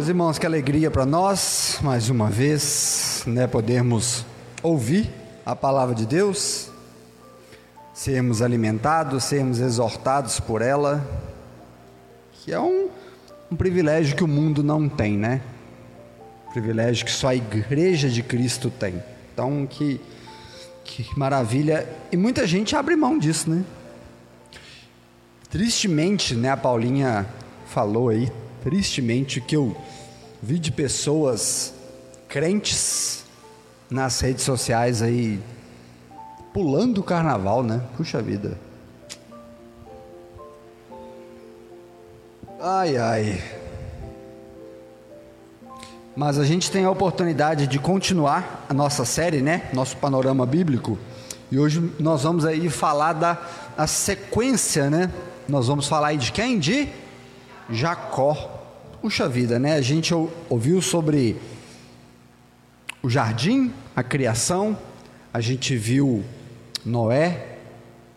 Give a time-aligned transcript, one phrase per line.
[0.00, 4.24] Meus irmãos, que alegria para nós, mais uma vez, né, podermos
[4.62, 5.10] ouvir
[5.44, 6.70] a palavra de Deus,
[7.92, 11.06] sermos alimentados, sermos exortados por ela,
[12.32, 12.88] que é um,
[13.52, 15.42] um privilégio que o mundo não tem, né?
[16.50, 19.02] Privilégio que só a igreja de Cristo tem.
[19.34, 20.00] Então, que,
[20.82, 21.86] que maravilha.
[22.10, 23.62] E muita gente abre mão disso, né?
[25.50, 27.26] Tristemente, né, a Paulinha
[27.66, 28.32] falou aí,
[28.62, 29.76] tristemente, que eu
[30.42, 31.74] vi de pessoas
[32.28, 33.24] crentes
[33.90, 35.40] nas redes sociais aí
[36.52, 37.82] pulando o carnaval, né?
[37.96, 38.58] Puxa vida.
[42.60, 43.42] Ai, ai.
[46.14, 49.70] Mas a gente tem a oportunidade de continuar a nossa série, né?
[49.72, 50.98] Nosso panorama bíblico.
[51.50, 53.38] E hoje nós vamos aí falar da
[53.86, 55.10] sequência, né?
[55.48, 56.58] Nós vamos falar aí de quem?
[56.58, 56.88] De
[57.70, 58.58] Jacó.
[59.00, 59.74] Puxa vida, né?
[59.74, 60.12] A gente
[60.48, 61.36] ouviu sobre
[63.02, 64.76] o jardim, a criação,
[65.32, 66.22] a gente viu
[66.84, 67.56] Noé,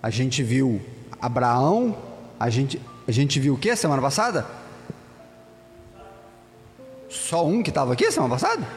[0.02, 0.82] a gente viu
[1.22, 1.98] Abraão,
[2.38, 4.46] a gente, a gente viu o que semana passada?
[7.10, 8.68] Só um que estava aqui semana passada?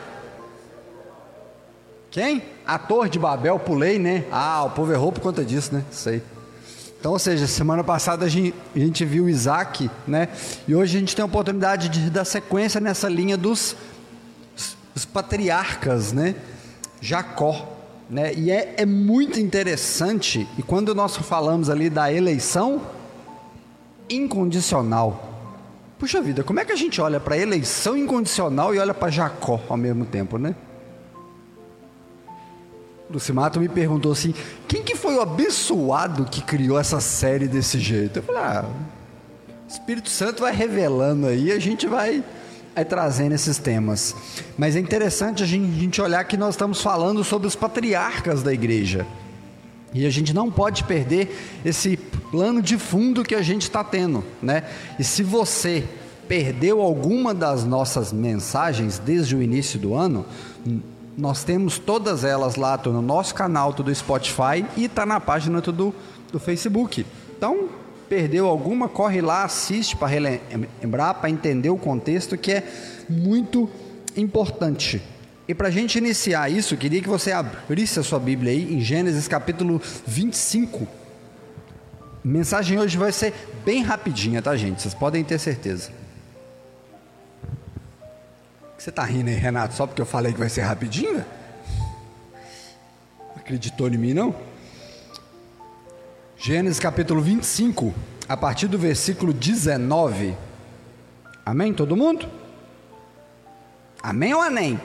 [2.10, 2.42] Quem?
[2.64, 4.24] A Torre de Babel, pulei, né?
[4.30, 5.84] Ah, o povo errou por conta disso, né?
[5.90, 6.22] Sei.
[7.06, 10.28] Então, ou seja, semana passada a gente, a gente viu Isaac, né?
[10.66, 13.76] E hoje a gente tem a oportunidade de dar sequência nessa linha dos
[14.92, 16.34] os patriarcas, né?
[17.00, 17.78] Jacó,
[18.10, 18.34] né?
[18.34, 22.82] E é, é muito interessante, e quando nós falamos ali da eleição
[24.10, 25.32] incondicional,
[26.00, 29.60] puxa vida, como é que a gente olha para eleição incondicional e olha para Jacó
[29.68, 30.56] ao mesmo tempo, né?
[33.10, 34.34] Lucimato me perguntou assim:
[34.66, 38.18] quem que foi o abençoado que criou essa série desse jeito?
[38.18, 38.64] Eu falei: ah,
[39.48, 42.22] o Espírito Santo vai revelando aí, a gente vai,
[42.74, 44.14] vai trazendo esses temas.
[44.58, 48.42] Mas é interessante a gente, a gente olhar que nós estamos falando sobre os patriarcas
[48.42, 49.06] da igreja.
[49.94, 51.96] E a gente não pode perder esse
[52.30, 54.64] plano de fundo que a gente está tendo, né?
[54.98, 55.84] E se você
[56.28, 60.26] perdeu alguma das nossas mensagens desde o início do ano,
[61.16, 65.94] nós temos todas elas lá no nosso canal do Spotify e está na página do,
[66.30, 67.06] do Facebook.
[67.36, 67.68] Então,
[68.08, 72.68] perdeu alguma, corre lá, assiste para relembrar, para entender o contexto que é
[73.08, 73.68] muito
[74.16, 75.02] importante.
[75.48, 78.80] E para a gente iniciar isso, queria que você abrisse a sua Bíblia aí em
[78.80, 80.86] Gênesis capítulo 25.
[82.24, 83.32] A mensagem hoje vai ser
[83.64, 84.82] bem rapidinha, tá, gente?
[84.82, 85.90] Vocês podem ter certeza.
[88.86, 91.24] Você está rindo aí, Renato, só porque eu falei que vai ser rapidinho?
[93.34, 94.32] Acreditou em mim, não?
[96.36, 97.92] Gênesis capítulo 25,
[98.28, 100.36] a partir do versículo 19.
[101.44, 101.74] Amém?
[101.74, 102.30] Todo mundo?
[104.00, 104.80] Amém ou amém?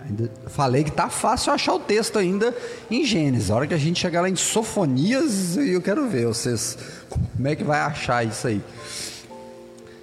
[0.00, 2.56] Ainda falei que tá fácil achar o texto ainda
[2.90, 3.50] em Gênesis.
[3.50, 6.78] A hora que a gente chegar lá em Sofonias, eu quero ver vocês
[7.10, 8.62] como é que vai achar isso aí.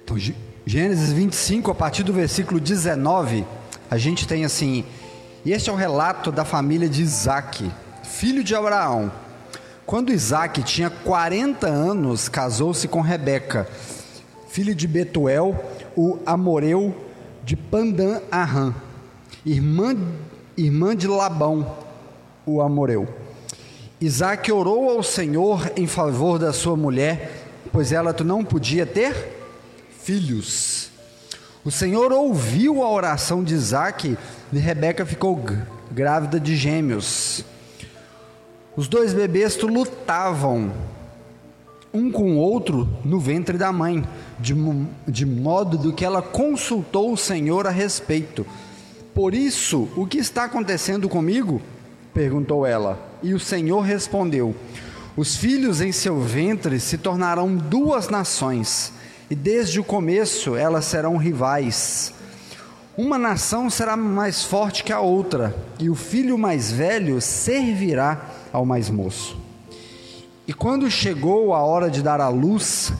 [0.04, 0.16] Então,
[0.66, 3.46] Gênesis 25, a partir do versículo 19,
[3.90, 4.84] a gente tem assim:
[5.44, 7.70] este é o relato da família de Isaac,
[8.04, 9.10] filho de Abraão.
[9.86, 13.66] Quando Isaac tinha 40 anos, casou-se com Rebeca,
[14.48, 15.58] filho de Betuel,
[15.96, 16.94] o Amoreu
[17.42, 18.74] de Pandan Arã,
[19.46, 19.96] irmã,
[20.58, 21.74] irmã de Labão,
[22.44, 23.08] o Amoreu.
[23.98, 29.39] Isaac orou ao Senhor em favor da sua mulher, pois ela não podia ter
[30.02, 30.90] filhos.
[31.64, 34.16] O Senhor ouviu a oração de Isaac
[34.52, 35.44] e Rebeca ficou
[35.90, 37.44] grávida de gêmeos.
[38.76, 40.72] Os dois bebês lutavam
[41.92, 44.06] um com o outro no ventre da mãe,
[44.38, 44.54] de,
[45.06, 48.46] de modo do que ela consultou o Senhor a respeito.
[49.12, 51.60] Por isso, o que está acontecendo comigo?
[52.14, 52.98] perguntou ela.
[53.22, 54.54] E o Senhor respondeu:
[55.16, 58.92] Os filhos em seu ventre se tornarão duas nações
[59.30, 62.12] e desde o começo elas serão rivais.
[62.96, 68.66] Uma nação será mais forte que a outra, e o filho mais velho servirá ao
[68.66, 69.38] mais moço.
[70.46, 72.92] E quando chegou a hora de dar à luz,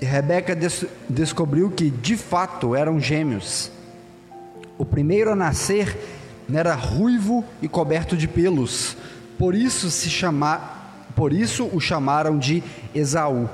[0.00, 3.70] Rebeca des descobriu que de fato eram gêmeos.
[4.78, 5.96] O primeiro a nascer
[6.52, 8.96] era ruivo e coberto de pelos,
[9.38, 12.64] por isso se chamar, por isso o chamaram de
[12.94, 13.48] Esaú.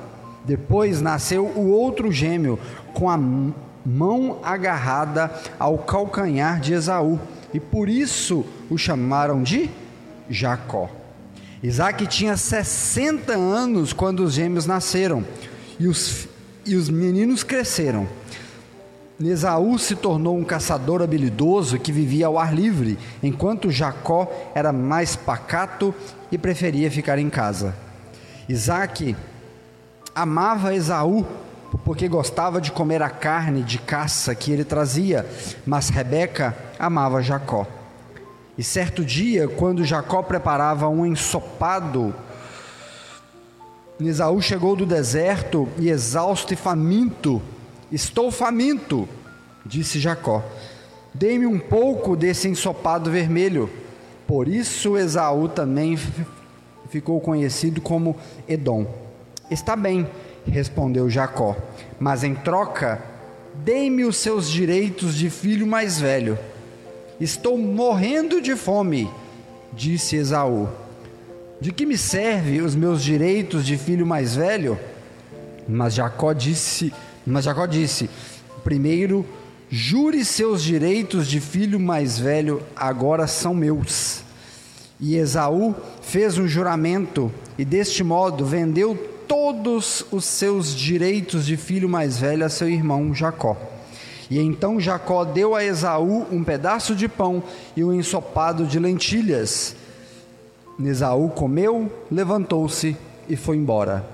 [0.44, 2.58] Depois nasceu o outro gêmeo,
[2.94, 7.18] com a mão agarrada ao calcanhar de Esaú,
[7.52, 9.70] e por isso o chamaram de
[10.28, 10.90] Jacó.
[11.62, 15.24] Isaac tinha 60 anos quando os gêmeos nasceram,
[15.78, 16.28] e os,
[16.64, 18.06] e os meninos cresceram.
[19.20, 25.16] Esaú se tornou um caçador habilidoso que vivia ao ar livre, enquanto Jacó era mais
[25.16, 25.92] pacato
[26.30, 27.74] e preferia ficar em casa.
[28.48, 29.16] Isaac
[30.22, 31.24] amava Esaú
[31.84, 35.24] porque gostava de comer a carne de caça que ele trazia,
[35.64, 37.66] mas Rebeca amava Jacó.
[38.56, 42.12] E certo dia, quando Jacó preparava um ensopado,
[44.00, 47.40] Esaú chegou do deserto e exausto e faminto.
[47.92, 49.08] Estou faminto,
[49.64, 50.42] disse Jacó.
[51.14, 53.70] Dê-me um pouco desse ensopado vermelho.
[54.26, 55.96] Por isso Esaú também
[56.88, 58.16] ficou conhecido como
[58.48, 59.07] Edom.
[59.50, 60.06] Está bem,
[60.46, 61.56] respondeu Jacó,
[61.98, 63.02] mas em troca,
[63.64, 66.38] dê-me os seus direitos de filho mais velho.
[67.18, 69.10] Estou morrendo de fome,
[69.72, 70.68] disse Esaú.
[71.60, 74.78] De que me serve os meus direitos de filho mais velho?
[75.66, 76.92] Mas Jacó disse,
[77.26, 78.08] mas Jacó disse:
[78.62, 79.26] Primeiro,
[79.70, 84.22] jure seus direitos de filho mais velho agora são meus.
[85.00, 91.88] E Esaú fez um juramento e deste modo vendeu todos os seus direitos de filho
[91.88, 93.56] mais velho a seu irmão Jacó.
[94.30, 97.42] E então Jacó deu a Esaú um pedaço de pão
[97.76, 99.76] e um ensopado de lentilhas.
[100.82, 102.96] Esaú comeu, levantou-se
[103.28, 104.08] e foi embora.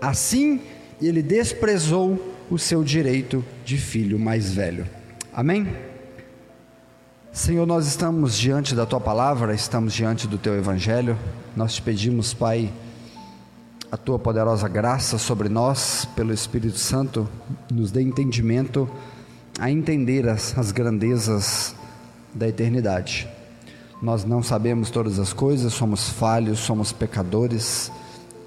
[0.00, 0.60] Assim,
[1.00, 4.86] ele desprezou o seu direito de filho mais velho.
[5.32, 5.68] Amém?
[7.32, 11.16] Senhor, nós estamos diante da tua palavra, estamos diante do teu evangelho.
[11.56, 12.70] Nós te pedimos, Pai,
[13.92, 17.28] a tua poderosa graça sobre nós, pelo Espírito Santo,
[17.70, 18.88] nos dê entendimento
[19.60, 21.74] a entender as, as grandezas
[22.32, 23.28] da eternidade.
[24.00, 27.92] Nós não sabemos todas as coisas, somos falhos, somos pecadores.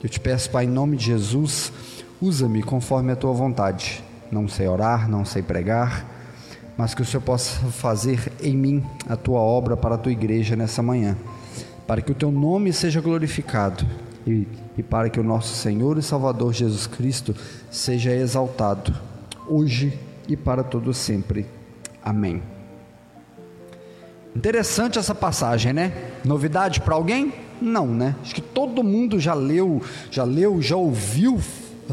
[0.02, 1.72] Eu te peço, Pai, em nome de Jesus,
[2.20, 4.04] usa-me conforme a tua vontade.
[4.32, 6.08] Não sei orar, não sei pregar,
[6.76, 10.56] mas que o Senhor possa fazer em mim a tua obra para a tua igreja
[10.56, 11.16] nessa manhã,
[11.86, 13.86] para que o teu nome seja glorificado
[14.26, 17.36] e, e para que o nosso Senhor e Salvador Jesus Cristo
[17.72, 18.94] seja exaltado,
[19.48, 21.46] hoje e para todo sempre.
[22.04, 22.42] Amém.
[24.36, 26.12] Interessante essa passagem, né?
[26.24, 27.34] Novidade para alguém?
[27.62, 28.16] Não, né?
[28.22, 29.82] Acho que todo mundo já leu,
[30.12, 31.40] já leu, já ouviu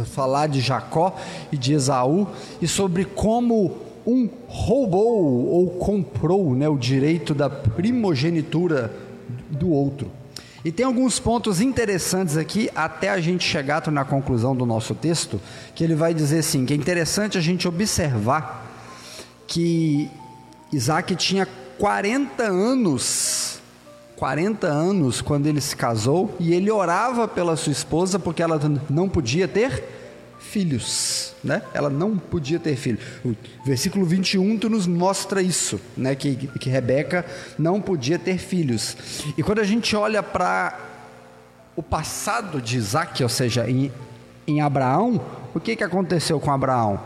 [0.07, 1.15] falar de Jacó
[1.53, 2.27] e de Esaú
[2.61, 3.77] e sobre como
[4.07, 8.93] um roubou ou comprou, né, o direito da primogenitura
[9.51, 10.11] do outro.
[10.65, 15.41] E tem alguns pontos interessantes aqui, até a gente chegar na conclusão do nosso texto,
[15.75, 18.71] que ele vai dizer assim: que é interessante a gente observar
[19.47, 20.09] que
[20.73, 21.47] Isaac tinha
[21.79, 23.61] 40 anos,
[24.17, 29.09] 40 anos quando ele se casou, e ele orava pela sua esposa porque ela não
[29.09, 30.02] podia ter
[30.43, 31.63] filhos, né?
[31.73, 32.99] Ela não podia ter filho.
[33.25, 33.35] O
[33.65, 36.15] versículo 21 tu nos mostra isso, né?
[36.15, 37.25] Que, que Rebeca
[37.59, 38.97] não podia ter filhos.
[39.37, 40.79] E quando a gente olha para
[41.75, 43.91] o passado de Isaac, ou seja, em,
[44.47, 45.21] em Abraão,
[45.55, 47.01] o que, que aconteceu com Abraão?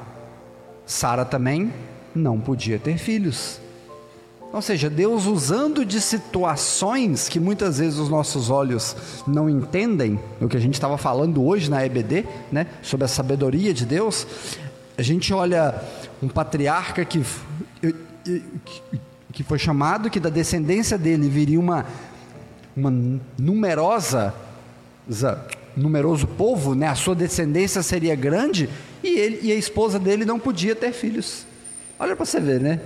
[0.84, 1.72] Sara também
[2.14, 3.60] não podia ter filhos.
[4.52, 8.96] Ou seja, Deus usando de situações que muitas vezes os nossos olhos
[9.26, 13.74] não entendem, o que a gente estava falando hoje na EBD, né, sobre a sabedoria
[13.74, 14.26] de Deus.
[14.96, 15.74] A gente olha
[16.22, 17.22] um patriarca que,
[19.32, 21.84] que foi chamado, que da descendência dele viria uma,
[22.74, 22.90] uma
[23.38, 24.32] numerosa,
[25.76, 28.70] numeroso povo, né, a sua descendência seria grande,
[29.02, 31.44] e, ele, e a esposa dele não podia ter filhos.
[31.98, 32.80] Olha para você ver, né?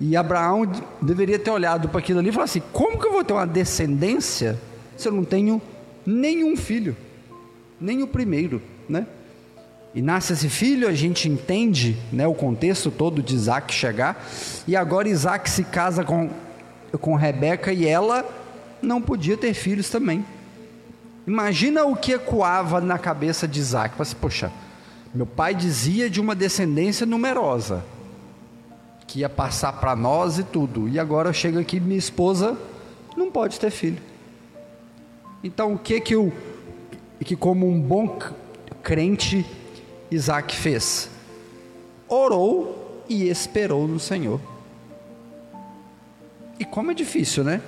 [0.00, 0.70] E Abraão
[1.00, 3.46] deveria ter olhado para aquilo ali e falado assim: como que eu vou ter uma
[3.46, 4.58] descendência
[4.96, 5.60] se eu não tenho
[6.04, 6.96] nenhum filho?
[7.80, 9.06] Nem o primeiro, né?
[9.94, 14.26] E nasce esse filho, a gente entende né, o contexto todo de Isaac chegar,
[14.66, 16.30] e agora Isaac se casa com,
[17.00, 18.28] com Rebeca e ela
[18.82, 20.24] não podia ter filhos também.
[21.26, 23.94] Imagina o que ecoava na cabeça de Isaac.
[23.98, 24.52] Assim, Poxa,
[25.14, 27.84] meu pai dizia de uma descendência numerosa,
[29.14, 30.88] que ia passar para nós e tudo.
[30.88, 32.58] E agora chega aqui minha esposa
[33.16, 34.02] não pode ter filho.
[35.44, 36.32] Então o que que o
[37.24, 38.18] que como um bom
[38.82, 39.46] crente
[40.10, 41.08] Isaac fez?
[42.08, 44.40] Orou e esperou no Senhor.
[46.58, 47.62] E como é difícil, né?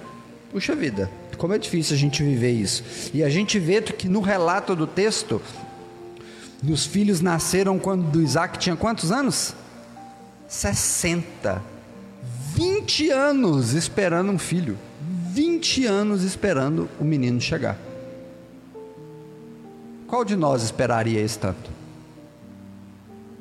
[0.51, 3.13] Puxa vida, como é difícil a gente viver isso.
[3.15, 5.41] E a gente vê que no relato do texto,
[6.69, 9.55] os filhos nasceram quando Isaac tinha quantos anos?
[10.49, 11.63] 60,
[12.55, 14.79] 20 anos esperando um filho,
[15.33, 17.79] 20 anos esperando o menino chegar.
[20.07, 21.71] Qual de nós esperaria esse tanto?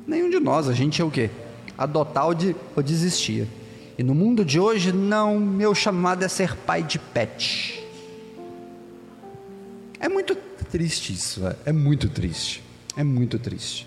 [0.06, 1.30] Nenhum de nós, a gente é o quê?
[1.76, 3.46] adotar ou, de, ou desistia.
[3.98, 7.82] E no mundo de hoje, não, meu chamado é ser pai de pet.
[9.98, 10.34] É muito
[10.70, 12.62] triste isso, é muito triste.
[12.96, 13.86] É muito triste.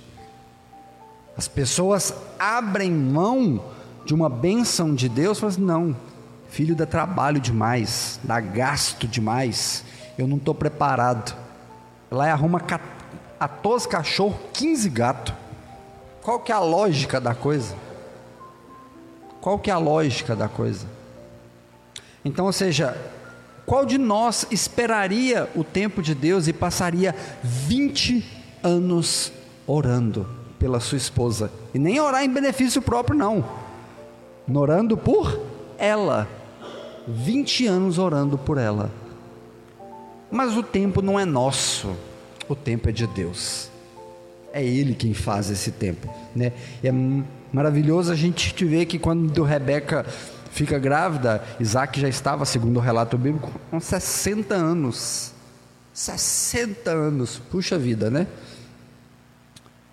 [1.40, 3.64] As pessoas abrem mão
[4.04, 5.96] de uma bênção de Deus falam assim, não,
[6.50, 9.86] filho dá trabalho demais, dá gasto demais,
[10.18, 11.34] eu não estou preparado.
[12.12, 15.34] Lá arruma 14 cachorros, 15 gatos.
[16.22, 17.74] Qual que é a lógica da coisa?
[19.40, 20.88] Qual que é a lógica da coisa?
[22.26, 22.98] Então, ou seja,
[23.66, 28.26] qual de nós esperaria o tempo de Deus e passaria 20
[28.62, 29.32] anos
[29.66, 31.50] orando pela sua esposa?
[31.74, 33.44] E nem orar em benefício próprio, não.
[34.54, 35.40] Orando por
[35.78, 36.28] ela.
[37.08, 38.92] 20 anos orando por ela.
[40.30, 41.96] Mas o tempo não é nosso,
[42.48, 43.70] o tempo é de Deus.
[44.54, 46.52] É Ele quem faz esse tempo, né?
[46.84, 46.92] E é
[47.52, 50.06] maravilhoso a gente ver que quando Rebeca
[50.52, 55.34] fica grávida, Isaac já estava, segundo o relato bíblico, com 60 anos.
[55.94, 58.28] 60 anos, puxa vida, né?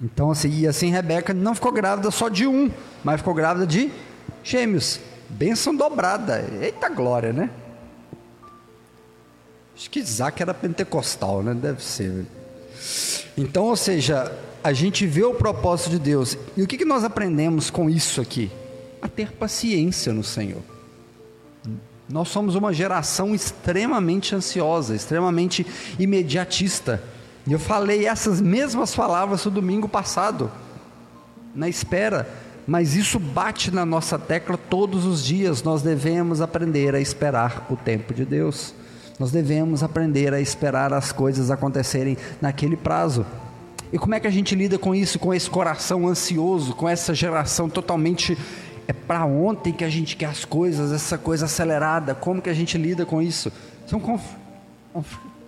[0.01, 2.71] Então, assim, e assim Rebeca não ficou grávida só de um,
[3.03, 3.91] mas ficou grávida de
[4.45, 5.01] gêmeos.
[5.29, 6.45] Bênção dobrada.
[6.61, 7.51] Eita glória, né?
[9.75, 11.55] Acho que Isaac era pentecostal, né?
[11.55, 12.27] Deve ser.
[13.37, 16.37] Então, ou seja, a gente vê o propósito de Deus.
[16.57, 18.51] E o que, que nós aprendemos com isso aqui?
[19.03, 20.63] A ter paciência no Senhor.
[22.09, 25.67] Nós somos uma geração extremamente ansiosa, extremamente
[25.99, 27.03] imediatista.
[27.47, 30.51] E eu falei essas mesmas palavras no domingo passado,
[31.55, 32.29] na espera,
[32.67, 35.63] mas isso bate na nossa tecla todos os dias.
[35.63, 38.75] Nós devemos aprender a esperar o tempo de Deus.
[39.19, 43.25] Nós devemos aprender a esperar as coisas acontecerem naquele prazo.
[43.93, 47.15] E como é que a gente lida com isso, com esse coração ansioso, com essa
[47.15, 48.37] geração totalmente
[48.89, 52.15] é para ontem que a gente quer as coisas, essa coisa acelerada?
[52.15, 53.53] Como que a gente lida com isso?
[53.87, 54.01] Isso é um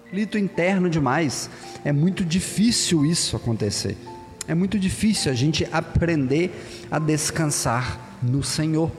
[0.09, 1.51] conflito interno demais.
[1.85, 3.97] É muito difícil isso acontecer.
[4.47, 6.51] É muito difícil a gente aprender
[6.91, 8.91] a descansar no Senhor.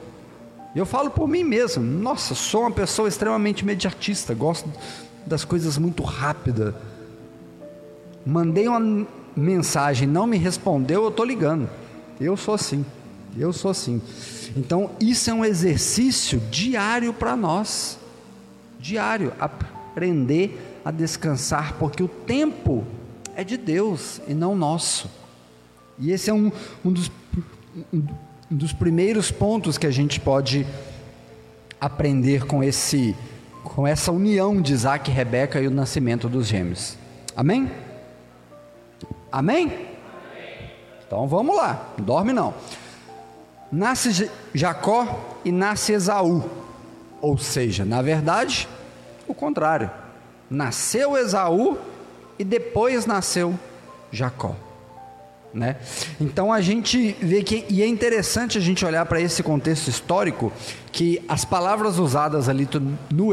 [0.74, 1.82] Eu falo por mim mesmo.
[1.82, 4.70] Nossa, sou uma pessoa extremamente imediatista, gosto
[5.26, 6.72] das coisas muito rápidas.
[8.24, 11.68] Mandei uma mensagem, não me respondeu, eu estou ligando.
[12.20, 12.86] Eu sou assim.
[13.36, 14.00] Eu sou assim.
[14.56, 17.98] Então, isso é um exercício diário para nós.
[18.78, 19.32] Diário.
[19.40, 22.84] Aprender a descansar, porque o tempo
[23.34, 25.10] é de Deus e não nosso.
[25.98, 26.50] E esse é um,
[26.84, 27.10] um, dos,
[27.92, 28.02] um
[28.50, 30.66] dos primeiros pontos que a gente pode
[31.80, 33.16] aprender com esse
[33.62, 36.96] com essa união de Isaac e Rebeca e o nascimento dos gêmeos.
[37.36, 37.70] Amém?
[39.30, 39.88] Amém?
[41.06, 42.54] Então vamos lá, dorme não.
[43.70, 46.42] Nasce Jacó e nasce Esaú.
[47.20, 48.68] Ou seja, na verdade,
[49.28, 49.90] o contrário.
[50.50, 51.78] Nasceu Esaú
[52.38, 53.54] e depois nasceu
[54.10, 54.56] Jacó.
[55.52, 55.76] Né?
[56.20, 60.52] Então a gente vê que, e é interessante a gente olhar para esse contexto histórico,
[60.92, 62.68] que as palavras usadas ali
[63.10, 63.30] no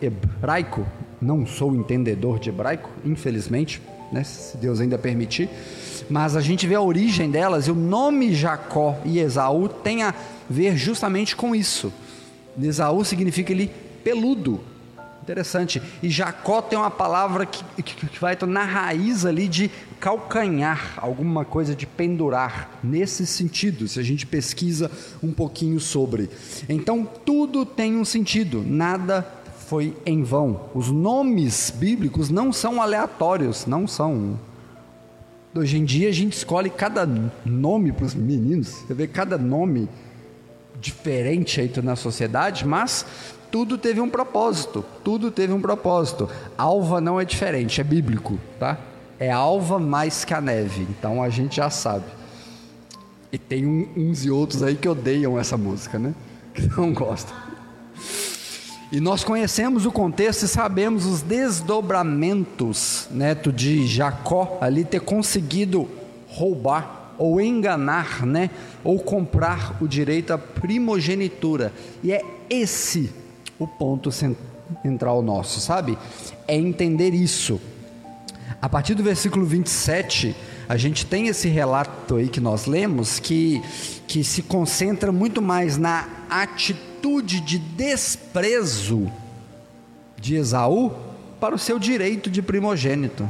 [0.00, 0.86] hebraico,
[1.20, 5.50] não sou entendedor de hebraico, infelizmente, né, se Deus ainda permitir,
[6.08, 10.14] mas a gente vê a origem delas e o nome Jacó e Esaú tem a
[10.48, 11.92] ver justamente com isso.
[12.60, 13.70] Esaú significa ele
[14.02, 14.60] peludo,
[15.28, 15.82] Interessante.
[16.02, 19.70] E Jacó tem uma palavra que, que, que vai na raiz ali de
[20.00, 24.90] calcanhar, alguma coisa de pendurar, nesse sentido, se a gente pesquisa
[25.22, 26.30] um pouquinho sobre.
[26.66, 29.20] Então, tudo tem um sentido, nada
[29.66, 30.70] foi em vão.
[30.74, 34.40] Os nomes bíblicos não são aleatórios, não são.
[35.54, 37.06] Hoje em dia a gente escolhe cada
[37.44, 39.90] nome para os meninos, você vê cada nome
[40.80, 43.04] diferente aí na sociedade, mas
[43.50, 46.28] tudo teve um propósito, tudo teve um propósito.
[46.56, 48.78] Alva não é diferente, é bíblico, tá?
[49.18, 52.04] É alva mais que a neve, então a gente já sabe.
[53.32, 56.14] E tem uns e outros aí que odeiam essa música, né?
[56.54, 57.36] Que não gostam.
[58.90, 65.86] E nós conhecemos o contexto e sabemos os desdobramentos, neto de Jacó ali ter conseguido
[66.26, 68.50] roubar ou enganar, né?
[68.82, 71.72] Ou comprar o direito à primogenitura.
[72.02, 73.12] E é esse
[73.58, 75.98] o ponto central nosso, sabe?
[76.46, 77.60] É entender isso.
[78.60, 80.34] A partir do versículo 27,
[80.68, 83.62] a gente tem esse relato aí que nós lemos que,
[84.06, 89.10] que se concentra muito mais na atitude de desprezo
[90.16, 90.92] de Esaú
[91.40, 93.28] para o seu direito de primogênito.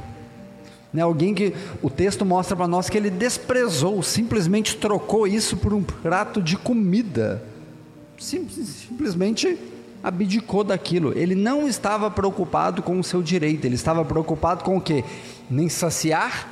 [0.91, 5.75] Né, alguém que o texto mostra para nós que ele desprezou, simplesmente trocou isso por
[5.75, 7.43] um prato de comida.
[8.19, 9.59] Sim, simplesmente
[10.03, 11.17] abdicou daquilo.
[11.17, 15.05] Ele não estava preocupado com o seu direito, ele estava preocupado com o quê?
[15.51, 16.49] Nem saciar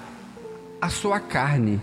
[0.80, 1.80] a sua carne.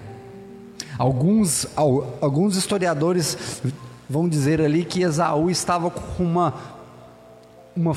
[0.97, 3.61] Alguns, alguns historiadores
[4.09, 6.53] vão dizer ali que Esaú estava com uma,
[7.75, 7.93] uma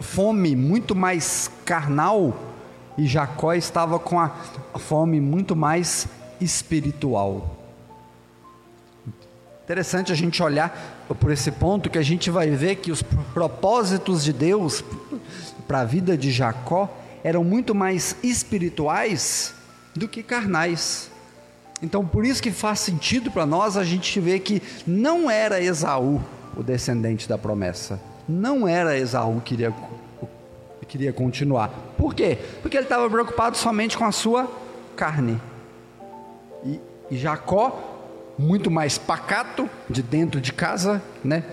[0.00, 2.34] fome muito mais carnal
[2.98, 4.30] e Jacó estava com a
[4.76, 6.06] fome muito mais
[6.40, 7.61] espiritual.
[9.64, 14.24] Interessante a gente olhar por esse ponto que a gente vai ver que os propósitos
[14.24, 14.82] de Deus
[15.68, 16.90] para a vida de Jacó
[17.22, 19.54] eram muito mais espirituais
[19.94, 21.10] do que carnais.
[21.80, 26.20] Então, por isso que faz sentido para nós a gente ver que não era Esaú
[26.56, 28.00] o descendente da promessa.
[28.28, 29.74] Não era Esaú que queria,
[30.88, 31.68] queria continuar.
[31.96, 32.38] Por quê?
[32.60, 34.50] Porque ele estava preocupado somente com a sua
[34.94, 35.40] carne.
[36.64, 37.91] E, e Jacó,
[38.38, 41.44] muito mais pacato, de dentro de casa, né?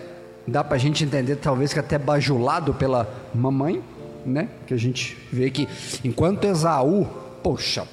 [0.48, 3.82] Dá para a gente entender, talvez que até bajulado pela mamãe,
[4.26, 4.50] né?
[4.66, 5.68] Que a gente vê que
[6.04, 7.08] enquanto Esaú,
[7.44, 7.88] poxa,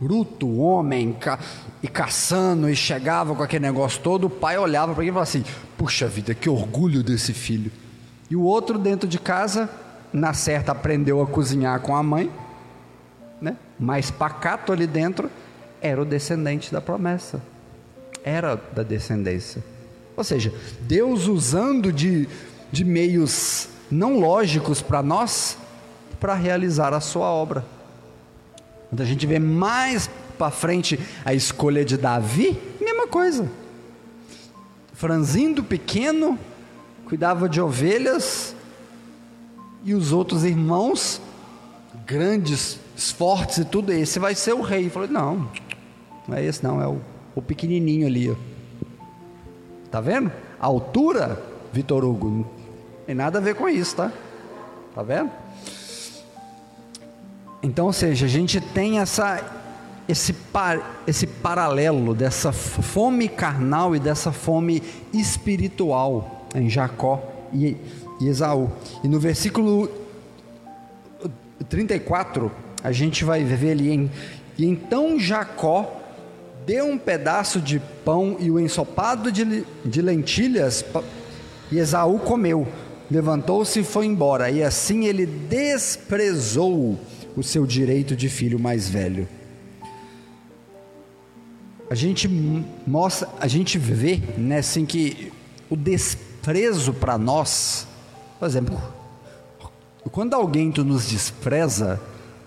[0.00, 1.38] bruto, homem, ca
[1.82, 5.28] e caçando, e chegava com aquele negócio todo, o pai olhava para ele e falava
[5.28, 5.44] assim:
[5.76, 7.72] puxa vida, que orgulho desse filho.
[8.30, 9.68] E o outro dentro de casa,
[10.12, 12.30] na certa, aprendeu a cozinhar com a mãe,
[13.40, 13.56] né?
[13.78, 15.30] mas pacato ali dentro,
[15.80, 17.40] era o descendente da promessa,
[18.24, 19.62] era da descendência.
[20.16, 22.28] Ou seja, Deus usando de,
[22.70, 25.56] de meios não lógicos para nós,
[26.18, 27.64] para realizar a sua obra.
[28.88, 33.50] Quando a gente vê mais para frente a escolha de Davi, mesma coisa.
[34.92, 36.38] Franzindo pequeno,
[37.06, 38.54] cuidava de ovelhas,
[39.82, 41.20] e os outros irmãos,
[42.06, 42.78] grandes,
[43.16, 44.90] fortes e tudo, esse vai ser o rei.
[44.90, 45.50] Falou: não,
[46.28, 47.00] não é esse, não, é o,
[47.34, 48.30] o pequenininho ali.
[48.30, 48.34] Ó.
[49.90, 50.30] Tá vendo?
[50.60, 52.46] A altura, Vitor Hugo, não
[53.06, 54.12] tem nada a ver com isso, tá?
[54.94, 55.30] Tá vendo?
[57.62, 59.42] Então, ou seja, a gente tem essa,
[60.08, 67.76] esse, par, esse paralelo dessa fome carnal e dessa fome espiritual em Jacó e,
[68.20, 68.70] e Esaú.
[69.04, 69.90] E no versículo
[71.68, 72.50] 34,
[72.82, 74.10] a gente vai ver ali em.
[74.58, 75.99] E então Jacó
[76.66, 80.84] deu um pedaço de pão e o ensopado de, de lentilhas,
[81.70, 82.66] e Esaú comeu.
[83.10, 86.98] Levantou-se e foi embora, e assim ele desprezou
[87.36, 89.26] o seu direito de filho mais velho.
[91.90, 92.28] A gente
[92.86, 95.32] mostra, a gente vê, né, assim que
[95.68, 97.84] o desprezo para nós,
[98.38, 98.80] por exemplo,
[100.12, 102.00] quando alguém tu nos despreza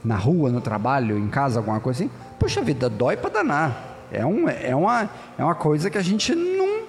[0.03, 3.92] na rua, no trabalho, em casa, alguma coisa assim, poxa vida, dói para danar.
[4.13, 6.83] É, um, é, uma, é uma coisa que a gente não.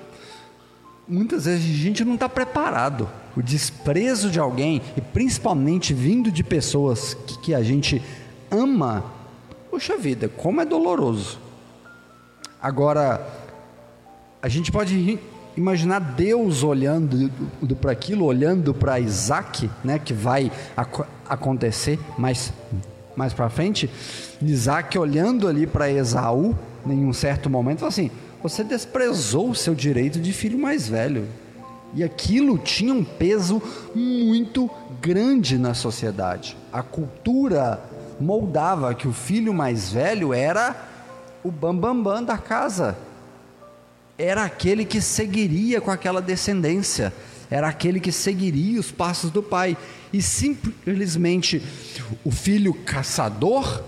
[1.08, 6.44] Muitas vezes a gente não está preparado o desprezo de alguém, e principalmente vindo de
[6.44, 8.00] pessoas que, que a gente
[8.50, 9.04] ama,
[9.70, 11.38] puxa vida, como é doloroso.
[12.62, 13.26] Agora,
[14.40, 15.18] a gente pode
[15.56, 17.30] imaginar Deus olhando
[17.80, 22.52] para aquilo, olhando para Isaac, né, que vai ac acontecer mais,
[23.16, 23.90] mais para frente,
[24.42, 26.56] Isaac olhando ali para Esaú,
[26.87, 28.11] em um certo momento, assim:
[28.42, 31.27] Você desprezou o seu direito de filho mais velho.
[31.94, 33.62] E aquilo tinha um peso
[33.94, 34.68] muito
[35.01, 36.57] grande na sociedade.
[36.73, 37.81] A cultura
[38.20, 40.75] moldava que o filho mais velho era
[41.44, 42.97] o bambambam bam, bam da casa.
[44.18, 47.12] Era aquele que seguiria com aquela descendência.
[47.51, 49.77] Era aquele que seguiria os passos do pai.
[50.12, 51.62] E simplesmente
[52.25, 53.83] o filho caçador,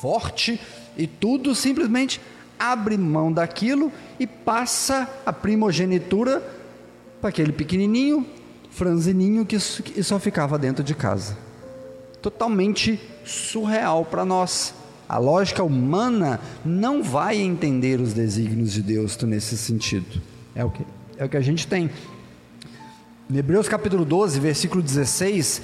[0.00, 0.60] forte
[0.96, 2.20] e tudo, simplesmente
[2.58, 6.42] abre mão daquilo e passa a primogenitura
[7.20, 8.26] para aquele pequenininho,
[8.70, 11.36] franzininho que só ficava dentro de casa.
[12.20, 14.74] Totalmente surreal para nós.
[15.08, 20.22] A lógica humana não vai entender os desígnios de Deus nesse sentido.
[20.54, 20.86] É o que,
[21.18, 21.90] é o que a gente tem.
[23.30, 25.62] Em Hebreus capítulo 12, versículo 16,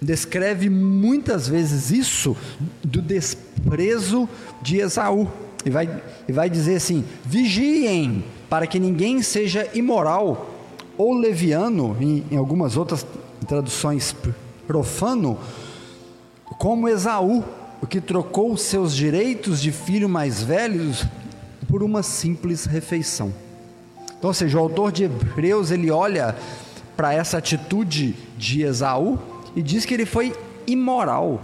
[0.00, 2.36] descreve muitas vezes isso
[2.82, 4.28] do desprezo
[4.62, 5.28] de Esaú.
[5.64, 10.54] E vai, e vai dizer assim: vigiem para que ninguém seja imoral
[10.96, 13.06] ou leviano, em, em algumas outras
[13.46, 14.14] traduções
[14.66, 15.38] profano,
[16.58, 17.44] como Esaú,
[17.82, 21.04] o que trocou seus direitos de filho mais velhos
[21.68, 23.32] por uma simples refeição.
[24.18, 26.34] Então, ou seja, o autor de Hebreus ele olha
[26.96, 29.18] para essa atitude de Esaú
[29.56, 31.40] e diz que ele foi imoral.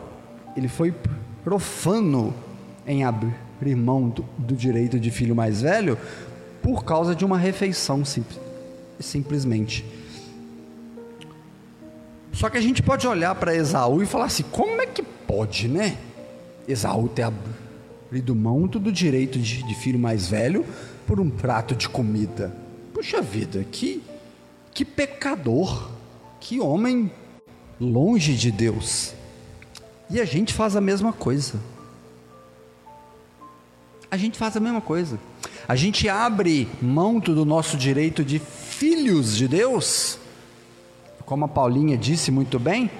[0.54, 0.94] ele foi
[1.42, 2.34] profano
[2.86, 5.98] em abrir mão do, do direito de filho mais velho
[6.62, 8.38] por causa de uma refeição simples,
[9.00, 9.84] simplesmente.
[12.32, 15.68] Só que a gente pode olhar para Esaú e falar assim: como é que pode,
[15.68, 15.96] né?
[16.68, 20.64] Esaú ter abrido mão do direito de, de filho mais velho
[21.06, 22.54] por um prato de comida.
[22.92, 24.02] Puxa vida, que,
[24.72, 25.90] que pecador,
[26.40, 27.10] que homem
[27.82, 29.12] longe de Deus.
[30.08, 31.58] E a gente faz a mesma coisa.
[34.10, 35.18] A gente faz a mesma coisa.
[35.66, 40.18] A gente abre mão do nosso direito de filhos de Deus,
[41.24, 42.90] como a Paulinha disse muito bem,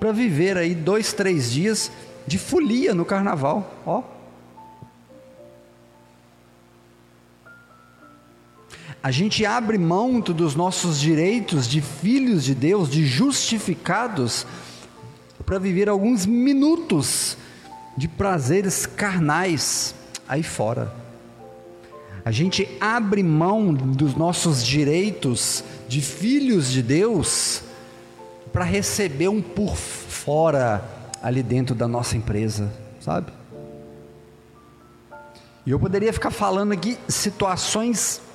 [0.00, 1.90] para viver aí dois, três dias
[2.26, 3.74] de folia no carnaval.
[3.84, 4.02] Ó.
[9.06, 14.44] A gente abre mão dos nossos direitos de filhos de Deus, de justificados,
[15.44, 17.38] para viver alguns minutos
[17.96, 19.94] de prazeres carnais
[20.28, 20.92] aí fora.
[22.24, 27.62] A gente abre mão dos nossos direitos de filhos de Deus
[28.52, 30.84] para receber um por fora
[31.22, 33.30] ali dentro da nossa empresa, sabe?
[35.64, 38.25] E eu poderia ficar falando aqui situações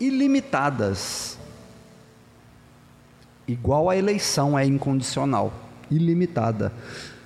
[0.00, 1.38] ilimitadas.
[3.46, 5.52] Igual a eleição é incondicional,
[5.90, 6.72] ilimitada.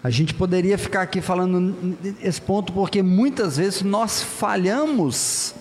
[0.05, 5.55] A gente poderia ficar aqui falando esse ponto porque muitas vezes nós falhamos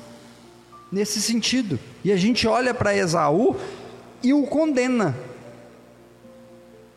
[0.92, 1.80] nesse sentido.
[2.04, 3.56] E a gente olha para Esaú
[4.24, 5.16] e o condena.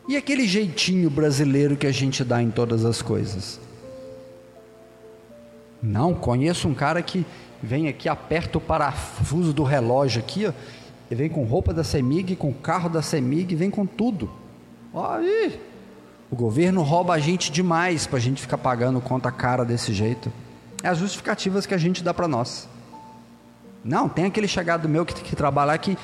[0.09, 3.61] E aquele jeitinho brasileiro que a gente dá em todas as coisas.
[5.83, 7.27] Não, conheço um cara que
[7.64, 10.53] vem aqui, aperta o parafuso do relógio aqui, ó,
[11.11, 14.31] e vem com roupa da Semig, com carro da Semig, vem com tudo.
[14.94, 15.61] Aí,
[16.31, 20.33] o governo rouba a gente demais para a gente ficar pagando conta cara desse jeito.
[20.83, 22.68] É as justificativas que a gente dá para nós.
[23.85, 25.96] Não, tem aquele chegado meu que, que trabalha que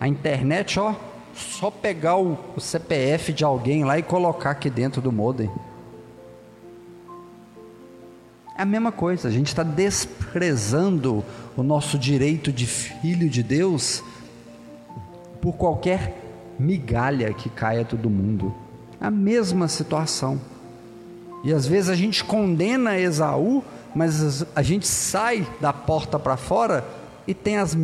[0.00, 0.94] a internet, ó,
[1.34, 5.50] só pegar o, o CPF de alguém lá e colocar aqui dentro do modem.
[8.58, 11.24] É a mesma coisa, a gente está desprezando
[11.56, 14.02] o nosso direito de filho de Deus
[15.40, 16.20] por qualquer
[16.58, 18.52] migalha que caia todo mundo
[19.00, 20.40] a mesma situação.
[21.44, 23.62] E às vezes a gente condena Esaú,
[23.94, 26.84] mas a gente sai da porta para fora
[27.28, 27.76] e tem as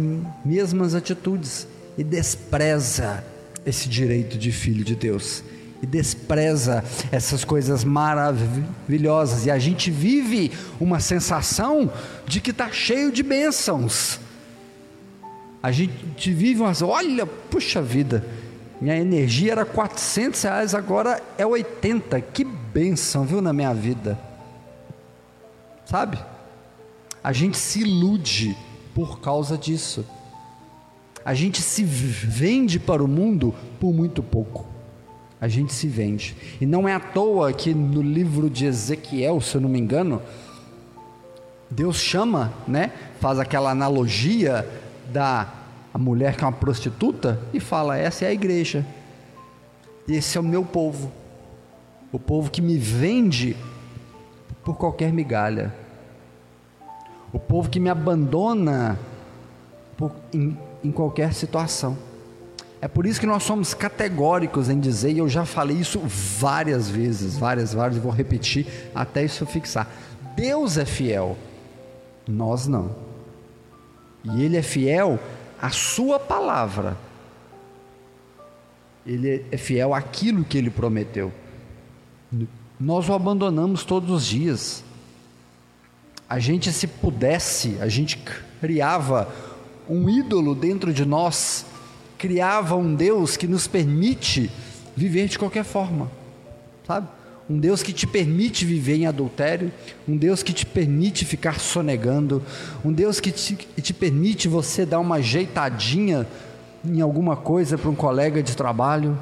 [0.45, 3.25] mesmas atitudes e despreza
[3.65, 5.45] esse direito de filho de Deus
[5.85, 11.93] e despreza essas coisas maravilhosas e a gente vive uma sensação
[12.27, 14.19] de que está cheio de bênçãos.
[15.63, 18.25] A gente vive umas, olha, puxa vida,
[18.81, 22.19] minha energia era 400 reais, agora é 80.
[22.21, 24.19] Que benção, viu, na minha vida.
[25.85, 26.19] Sabe?
[27.23, 28.57] A gente se ilude
[28.95, 30.05] por causa disso.
[31.23, 34.74] A gente se vende para o mundo por muito pouco.
[35.45, 36.35] A gente se vende.
[36.59, 40.23] E não é à toa que no livro de Ezequiel, se eu não me engano,
[41.71, 42.91] Deus chama, né?
[43.21, 44.67] Faz aquela analogia
[45.13, 45.53] da
[45.99, 48.87] mulher que é uma prostituta e fala: essa é a igreja,
[50.09, 51.13] esse é o meu povo,
[52.11, 53.55] o povo que me vende
[54.65, 55.75] por qualquer migalha,
[57.35, 58.99] o povo que me abandona
[59.95, 62.14] por, em, em qualquer situação.
[62.85, 66.03] É por isso que nós somos categóricos em dizer, e eu já falei isso
[66.39, 69.91] várias vezes, várias, várias, e vou repetir até isso fixar.
[70.37, 71.35] Deus é fiel,
[72.29, 72.95] nós não.
[74.23, 75.19] E Ele é fiel
[75.63, 76.95] a sua palavra.
[79.07, 81.33] Ele é fiel àquilo que ele prometeu.
[82.79, 84.85] Nós o abandonamos todos os dias.
[86.29, 88.23] A gente, se pudesse, a gente
[88.61, 89.27] criava
[89.89, 91.65] um ídolo dentro de nós,
[92.25, 94.51] criava um Deus que nos permite
[94.97, 96.11] viver de qualquer forma,
[96.87, 97.07] sabe?
[97.51, 99.71] um Deus que te permite viver em adultério,
[100.09, 102.43] um Deus que te permite ficar sonegando,
[102.83, 106.27] um Deus que te, te permite você dar uma ajeitadinha
[106.83, 109.19] em alguma coisa para um colega de trabalho.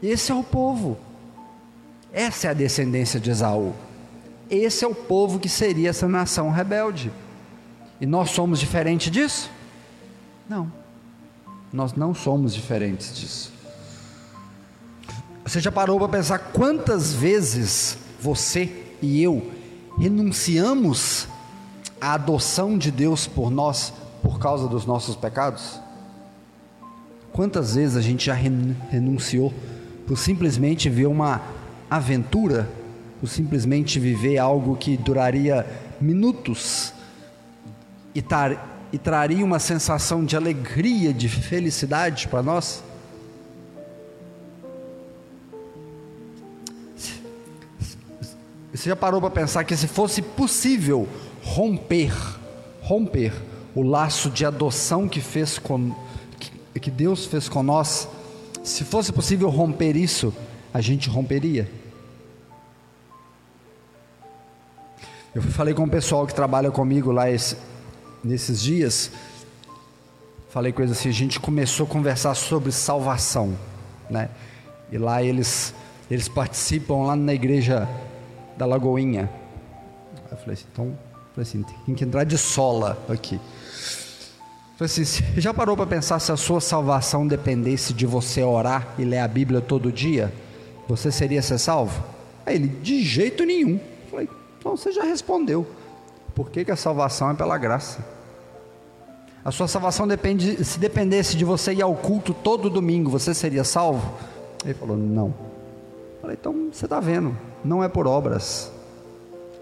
[0.00, 0.96] Esse é o povo,
[2.12, 3.72] essa é a descendência de Esaú,
[4.48, 7.10] esse é o povo que seria essa nação rebelde.
[8.00, 9.50] E nós somos diferentes disso?
[10.52, 10.70] Não,
[11.72, 13.50] nós não somos diferentes disso.
[15.46, 19.50] Você já parou para pensar quantas vezes você e eu
[19.98, 21.26] renunciamos
[21.98, 25.80] à adoção de Deus por nós por causa dos nossos pecados?
[27.32, 29.54] Quantas vezes a gente já renunciou
[30.06, 31.40] por simplesmente ver uma
[31.88, 32.68] aventura,
[33.18, 35.66] por simplesmente viver algo que duraria
[35.98, 36.92] minutos
[38.14, 42.84] e, tar, e traria uma sensação de alegria, de felicidade para nós?
[48.72, 51.08] Você já parou para pensar que se fosse possível
[51.42, 52.12] romper,
[52.82, 53.32] romper
[53.74, 55.94] o laço de adoção que fez com
[56.38, 58.08] que, que Deus fez com nós,
[58.64, 60.34] se fosse possível romper isso,
[60.74, 61.70] a gente romperia?
[65.34, 67.56] Eu falei com o pessoal que trabalha comigo lá esse,
[68.22, 69.10] nesses dias.
[70.50, 73.56] Falei coisa assim, a gente começou a conversar sobre salvação,
[74.10, 74.28] né?
[74.90, 75.74] E lá eles
[76.10, 77.88] eles participam lá na igreja
[78.56, 79.30] da Lagoinha.
[80.30, 80.98] Eu falei assim, então,
[81.34, 83.40] falei assim, tem que entrar de sola aqui.
[84.76, 85.04] Falei assim,
[85.38, 89.28] já parou para pensar se a sua salvação dependesse de você orar e ler a
[89.28, 90.30] Bíblia todo dia?
[90.86, 92.04] Você seria ser salvo?
[92.44, 93.80] Aí ele, de jeito nenhum.
[94.10, 95.66] falei, então você já respondeu.
[96.34, 98.04] Por que, que a salvação é pela graça?
[99.44, 103.64] A sua salvação depende, se dependesse de você ir ao culto todo domingo, você seria
[103.64, 104.14] salvo?
[104.64, 105.34] Ele falou, não.
[106.20, 108.70] Falei, então você está vendo, não é por obras,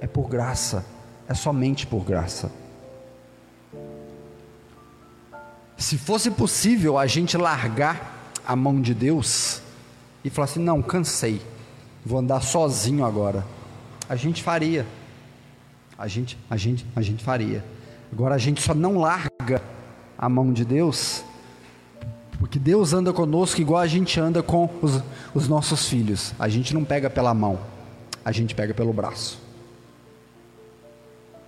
[0.01, 0.85] é por graça,
[1.27, 2.51] é somente por graça.
[5.79, 9.63] Se fosse possível a gente largar a mão de Deus
[10.23, 11.41] e falar assim: não, cansei,
[12.05, 13.47] vou andar sozinho agora
[14.11, 14.85] a gente faria.
[16.01, 17.63] A gente, a gente, a gente faria.
[18.11, 19.63] Agora a gente só não larga
[20.17, 21.23] a mão de Deus,
[22.39, 25.03] porque Deus anda conosco igual a gente anda com os,
[25.35, 26.33] os nossos filhos.
[26.39, 27.61] A gente não pega pela mão,
[28.25, 29.39] a gente pega pelo braço.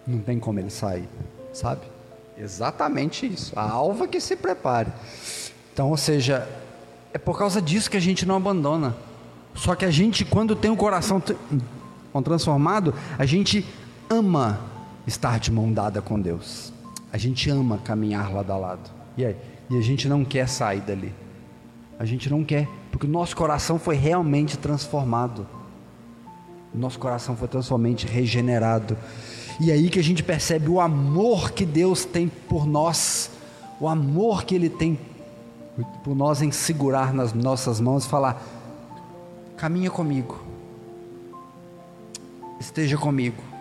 [0.06, 1.08] Não tem como ele sair,
[1.54, 1.86] sabe?
[2.36, 3.58] Exatamente isso.
[3.58, 4.92] A alva que se prepare.
[5.72, 6.46] Então, ou seja,
[7.14, 8.94] é por causa disso que a gente não abandona.
[9.54, 11.22] Só que a gente, quando tem o coração
[12.22, 13.66] transformado, a gente
[14.12, 14.60] ama
[15.06, 16.72] estar de mão dada com Deus.
[17.12, 18.90] A gente ama caminhar lado a lado.
[19.16, 19.36] E, aí?
[19.70, 21.12] e a gente não quer sair dali.
[21.98, 25.46] A gente não quer, porque o nosso coração foi realmente transformado.
[26.74, 28.96] Nosso coração foi totalmente regenerado.
[29.60, 33.30] E aí que a gente percebe o amor que Deus tem por nós,
[33.80, 34.98] o amor que Ele tem
[36.04, 38.42] por nós em segurar nas nossas mãos e falar:
[39.56, 40.42] caminha comigo,
[42.58, 43.51] esteja comigo.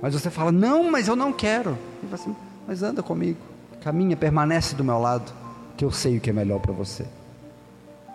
[0.00, 1.76] Mas você fala, não, mas eu não quero.
[2.12, 2.34] Assim,
[2.66, 3.38] mas anda comigo,
[3.82, 5.32] caminha, permanece do meu lado,
[5.76, 7.06] que eu sei o que é melhor para você.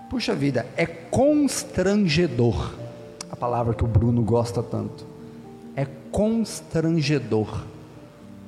[0.09, 2.73] Puxa vida, é constrangedor
[3.31, 5.05] a palavra que o Bruno gosta tanto.
[5.75, 7.63] É constrangedor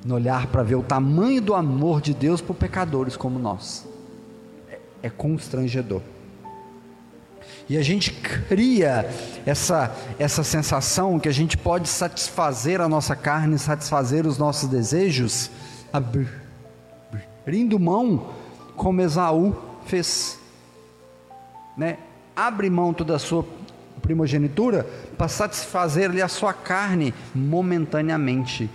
[0.04, 3.86] no olhar para ver o tamanho do amor de Deus por pecadores como nós.
[4.70, 6.00] É, é constrangedor.
[7.68, 9.08] E a gente cria
[9.44, 15.50] essa, essa sensação que a gente pode satisfazer a nossa carne, satisfazer os nossos desejos,
[15.92, 18.30] abrindo mão,
[18.74, 19.54] como Esaú
[19.86, 20.38] fez.
[21.76, 21.98] Né?
[22.34, 23.44] Abre mão toda a sua
[24.00, 24.84] primogenitura
[25.18, 28.70] para satisfazer a sua carne momentaneamente.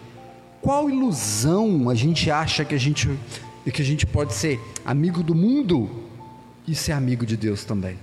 [0.61, 3.09] Qual ilusão a gente acha que a gente,
[3.65, 5.89] que a gente pode ser amigo do mundo
[6.67, 7.97] e ser amigo de Deus também?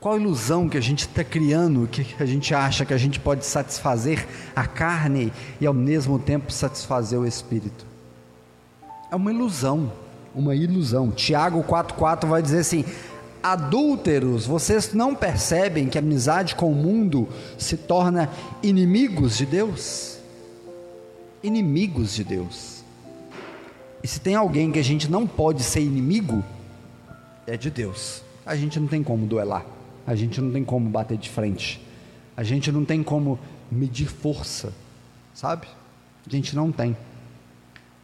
[0.00, 3.44] Qual ilusão que a gente está criando, que a gente acha que a gente pode
[3.44, 7.84] satisfazer a carne e ao mesmo tempo satisfazer o espírito?
[9.10, 9.90] É uma ilusão,
[10.32, 11.10] uma ilusão.
[11.10, 12.84] Tiago 4,4 vai dizer assim:
[13.42, 18.30] adúlteros, vocês não percebem que a amizade com o mundo se torna
[18.62, 20.18] inimigos de Deus?
[21.42, 22.84] Inimigos de Deus.
[24.00, 26.44] E se tem alguém que a gente não pode ser inimigo,
[27.48, 28.22] é de Deus.
[28.46, 29.77] A gente não tem como duelar
[30.08, 31.78] a gente não tem como bater de frente,
[32.34, 33.38] a gente não tem como
[33.70, 34.72] medir força,
[35.34, 35.66] sabe?
[36.26, 36.96] A gente não tem.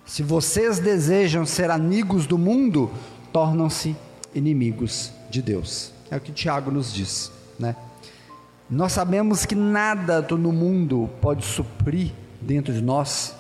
[0.05, 2.91] Se vocês desejam ser amigos do mundo,
[3.33, 3.97] tornam-se
[4.35, 5.95] inimigos de Deus.
[6.11, 7.75] É o que Tiago nos diz, né?
[8.69, 13.35] Nós sabemos que nada no mundo pode suprir dentro de nós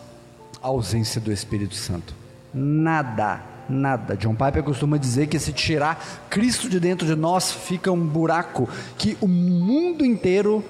[0.63, 2.15] a ausência do Espírito Santo.
[2.55, 4.17] Nada nada.
[4.17, 8.69] John Piper costuma dizer que se tirar Cristo de dentro de nós, fica um buraco
[8.99, 10.65] que o mundo inteiro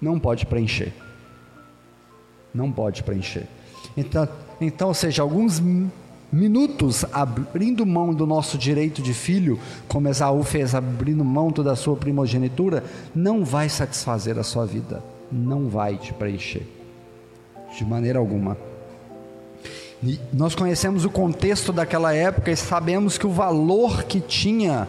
[0.00, 0.92] não pode preencher.
[2.54, 3.46] Não pode preencher.
[3.96, 4.28] Então,
[4.60, 5.60] então ou seja, alguns
[6.34, 11.96] minutos abrindo mão do nosso direito de filho, como Esaú fez abrindo mão da sua
[11.96, 16.66] primogenitura, não vai satisfazer a sua vida, não vai te preencher,
[17.76, 18.56] de maneira alguma.
[20.32, 24.88] Nós conhecemos o contexto daquela época e sabemos que o valor que tinha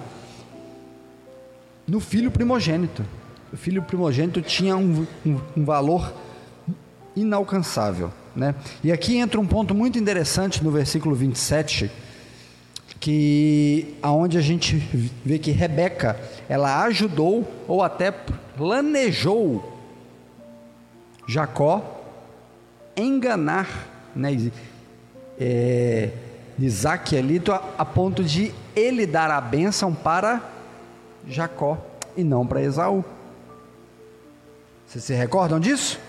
[1.88, 3.06] no filho primogênito.
[3.54, 6.14] O filho primogênito tinha um, um, um valor
[7.16, 8.12] inalcançável.
[8.36, 8.54] Né?
[8.84, 11.90] E aqui entra um ponto muito interessante no versículo 27,
[13.00, 14.76] que aonde a gente
[15.24, 19.72] vê que Rebeca, ela ajudou ou até planejou
[21.28, 22.04] Jacó
[22.98, 24.36] enganar né,
[25.40, 26.12] é,
[26.58, 27.42] Isaac ali
[27.78, 30.42] a ponto de ele dar a bênção para
[31.28, 31.78] Jacó
[32.16, 33.04] e não para Esaú.
[34.88, 36.00] Vocês se recordam disso?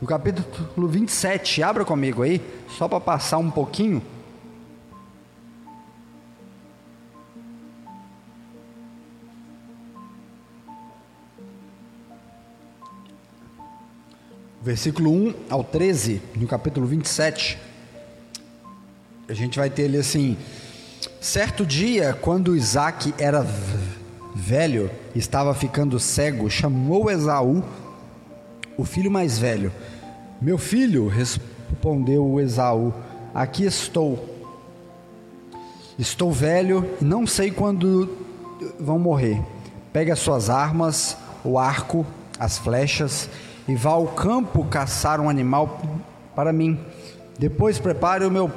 [0.00, 2.40] No capítulo 27, abra comigo aí,
[2.76, 4.02] só para passar um pouquinho.
[14.60, 17.58] Versículo 1 ao 13, no capítulo 27.
[19.28, 20.36] A gente vai ter ali assim:
[21.20, 23.46] certo dia, quando Isaac era
[24.34, 27.64] velho, estava ficando cego, chamou Esaú
[28.76, 29.72] o filho mais velho.
[30.40, 32.92] Meu filho, respondeu Esaú,
[33.34, 34.30] aqui estou.
[35.98, 38.10] Estou velho e não sei quando
[38.78, 39.40] vão morrer.
[39.92, 42.04] Pegue as suas armas, o arco,
[42.38, 43.30] as flechas
[43.66, 45.80] e vá ao campo caçar um animal
[46.34, 46.78] para mim.
[47.38, 48.50] Depois prepare o meu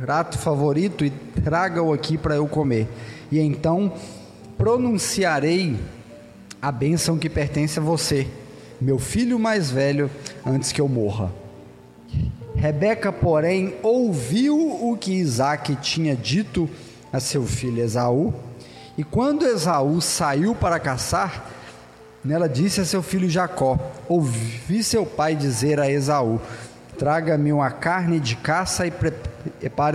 [0.00, 2.86] prato favorito e traga-o aqui para eu comer.
[3.30, 3.92] E então
[4.56, 5.76] pronunciarei
[6.60, 8.26] a bênção que pertence a você
[8.80, 10.08] meu filho mais velho,
[10.46, 11.32] antes que eu morra.
[12.54, 16.70] Rebeca, porém, ouviu o que Isaac tinha dito
[17.12, 18.32] a seu filho Esaú,
[18.96, 21.50] e quando Esaú saiu para caçar,
[22.24, 26.40] nela disse a seu filho Jacó: Ouvi seu pai dizer a Esaú:
[26.96, 29.37] Traga-me uma carne de caça e prepare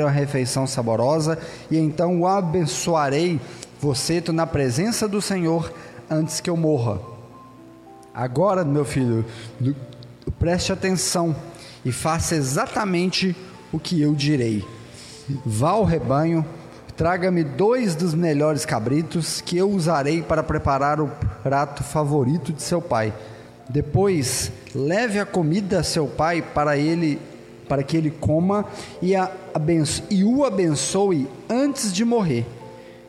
[0.04, 1.38] uma refeição saborosa,
[1.70, 3.40] e então o abençoarei
[3.80, 5.72] você na presença do Senhor
[6.10, 7.00] antes que eu morra.
[8.14, 9.26] Agora, meu filho,
[10.40, 11.36] preste atenção
[11.84, 13.36] e faça exatamente
[13.72, 14.64] o que eu direi.
[15.46, 16.46] Vá ao rebanho,
[16.96, 21.10] traga-me dois dos melhores cabritos que eu usarei para preparar o
[21.42, 23.14] prato favorito de seu pai.
[23.70, 27.20] Depois, leve a comida a seu pai para ele
[27.68, 28.66] para que ele coma
[29.02, 29.32] e, a,
[30.10, 32.46] e o abençoe antes de morrer.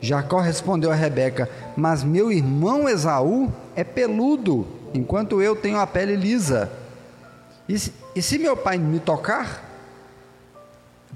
[0.01, 6.15] Jacó respondeu a Rebeca: Mas meu irmão Esaú é peludo enquanto eu tenho a pele
[6.15, 6.71] lisa.
[7.69, 9.65] E se, e se meu pai me tocar,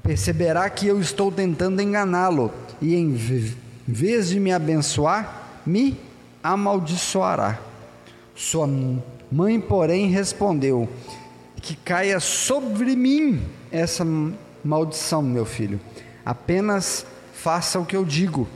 [0.02, 3.12] perceberá que eu estou tentando enganá-lo, e em
[3.86, 5.98] vez de me abençoar, me
[6.42, 7.58] amaldiçoará.
[8.34, 8.68] Sua
[9.30, 10.88] mãe, porém, respondeu:
[11.60, 14.06] Que caia sobre mim essa
[14.64, 15.80] maldição, meu filho.
[16.24, 18.48] Apenas faça o que eu digo.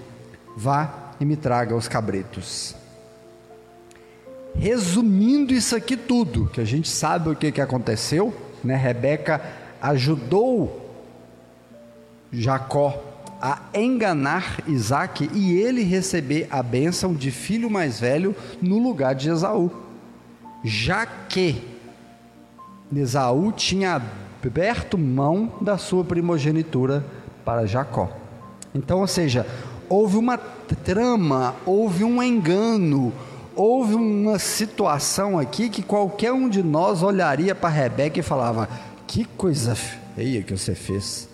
[0.56, 2.74] Vá e me traga os cabritos.
[4.54, 8.76] Resumindo isso aqui tudo, que a gente sabe o que, que aconteceu, né?
[8.76, 9.40] Rebeca
[9.80, 10.82] ajudou
[12.32, 13.02] Jacó
[13.40, 19.28] a enganar Isaac e ele receber a bênção de filho mais velho no lugar de
[19.28, 19.70] Esaú.
[20.62, 21.71] Já que
[23.00, 24.02] Esaú tinha
[24.44, 27.04] aberto mão da sua primogenitura
[27.44, 28.10] para Jacó.
[28.74, 29.46] Então, ou seja,
[29.88, 30.38] houve uma
[30.84, 33.12] trama, houve um engano,
[33.54, 38.68] houve uma situação aqui que qualquer um de nós olharia para Rebeca e falava:
[39.06, 41.28] Que coisa feia que você fez.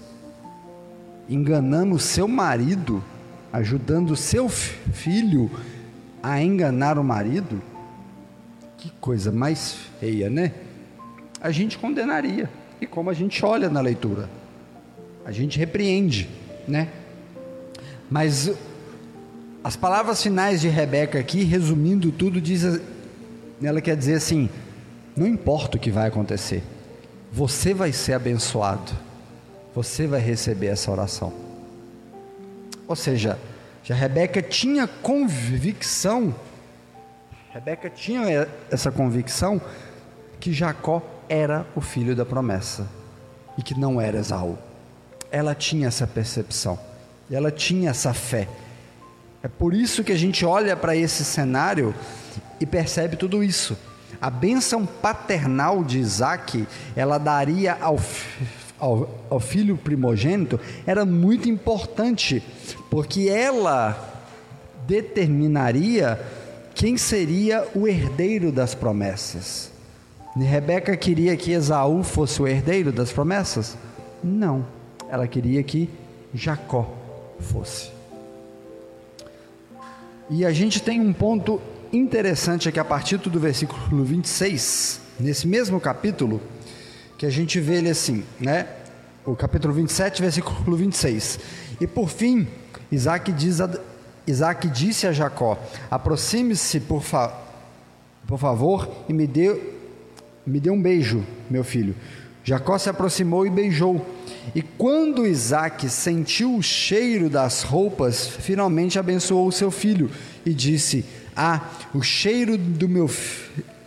[1.28, 3.02] Enganando seu marido,
[3.52, 5.50] ajudando seu filho
[6.22, 7.62] a enganar o marido.
[8.76, 10.52] Que coisa mais feia, né?
[11.40, 12.48] A gente condenaria.
[12.80, 14.28] E como a gente olha na leitura,
[15.24, 16.28] a gente repreende,
[16.66, 16.88] né?
[18.10, 18.50] Mas
[19.62, 22.80] as palavras finais de Rebeca aqui, resumindo tudo, diz,
[23.62, 24.48] ela quer dizer assim:
[25.16, 26.62] não importa o que vai acontecer,
[27.32, 28.92] você vai ser abençoado,
[29.74, 31.32] você vai receber essa oração.
[32.86, 33.38] Ou seja,
[33.82, 36.34] já Rebeca tinha convicção,
[37.50, 39.60] Rebeca tinha essa convicção
[40.38, 42.88] que Jacó era o filho da promessa
[43.56, 44.58] e que não era Esaú.
[45.30, 46.78] Ela tinha essa percepção,
[47.30, 48.48] ela tinha essa fé
[49.42, 51.94] é por isso que a gente olha para esse cenário
[52.60, 53.76] e percebe tudo isso.
[54.20, 56.66] A bênção paternal de Isaac,
[56.96, 58.00] ela daria ao,
[58.78, 62.42] ao, ao filho primogênito, era muito importante,
[62.90, 64.24] porque ela
[64.88, 66.20] determinaria
[66.74, 69.70] quem seria o herdeiro das promessas.
[70.44, 73.76] Rebeca queria que Esaú fosse o herdeiro das promessas?
[74.22, 74.64] Não,
[75.08, 75.88] ela queria que
[76.34, 76.94] Jacó
[77.40, 77.90] fosse.
[80.30, 81.60] E a gente tem um ponto
[81.92, 86.40] interessante aqui a partir do versículo 26, nesse mesmo capítulo,
[87.16, 88.66] que a gente vê ele assim, né?
[89.24, 91.40] O capítulo 27, versículo 26.
[91.80, 92.46] E por fim,
[92.92, 93.70] Isaac, diz a,
[94.26, 95.58] Isaac disse a Jacó:
[95.90, 97.32] Aproxime-se, por, fa,
[98.26, 99.77] por favor, e me dê,
[100.48, 101.94] me dê um beijo, meu filho.
[102.42, 104.04] Jacó se aproximou e beijou.
[104.54, 110.10] E quando Isaac sentiu o cheiro das roupas, finalmente abençoou o seu filho
[110.46, 111.04] e disse:
[111.36, 113.10] Ah, o cheiro do meu,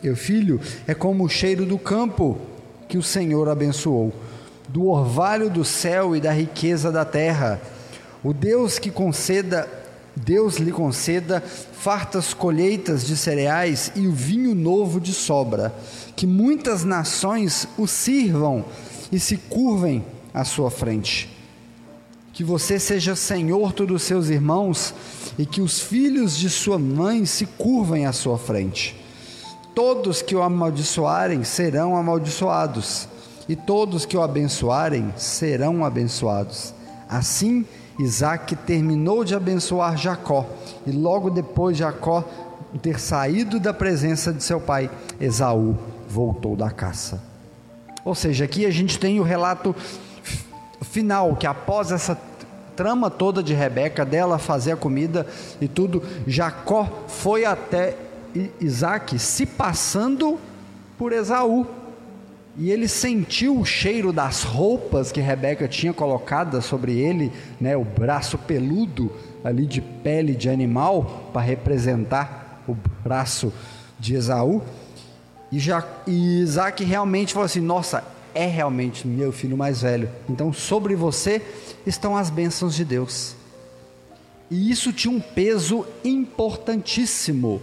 [0.03, 2.37] meu filho é como o cheiro do campo
[2.87, 4.13] que o Senhor abençoou,
[4.67, 7.59] do orvalho do céu e da riqueza da terra.
[8.23, 9.67] O Deus que conceda,
[10.15, 15.73] Deus lhe conceda fartas colheitas de cereais e o vinho novo de sobra,
[16.15, 18.65] que muitas nações o sirvam
[19.11, 20.03] e se curvem
[20.33, 21.29] à sua frente.
[22.33, 24.93] Que você seja senhor dos seus irmãos
[25.37, 28.95] e que os filhos de sua mãe se curvem à sua frente.
[29.73, 33.07] Todos que o amaldiçoarem serão amaldiçoados,
[33.47, 36.73] e todos que o abençoarem serão abençoados.
[37.07, 37.65] Assim,
[38.01, 40.45] Isaac terminou de abençoar Jacó,
[40.85, 42.23] e logo depois Jacó
[42.81, 44.89] ter saído da presença de seu pai,
[45.19, 45.77] Esaú
[46.09, 47.21] voltou da caça.
[48.03, 49.75] Ou seja, aqui a gente tem o relato
[50.81, 52.17] final, que após essa
[52.75, 55.27] trama toda de Rebeca, dela fazer a comida
[55.59, 57.95] e tudo, Jacó foi até
[58.59, 60.39] Isaac se passando
[60.97, 61.67] por Esaú.
[62.57, 67.83] E ele sentiu o cheiro das roupas que Rebeca tinha colocadas sobre ele, né, o
[67.83, 69.11] braço peludo
[69.43, 73.53] ali de pele de animal para representar o braço
[73.99, 74.61] de Esaú.
[75.51, 80.09] E, já, e Isaac realmente falou assim: Nossa, é realmente meu filho mais velho.
[80.29, 81.41] Então, sobre você
[81.85, 83.35] estão as bênçãos de Deus.
[84.49, 87.61] E isso tinha um peso importantíssimo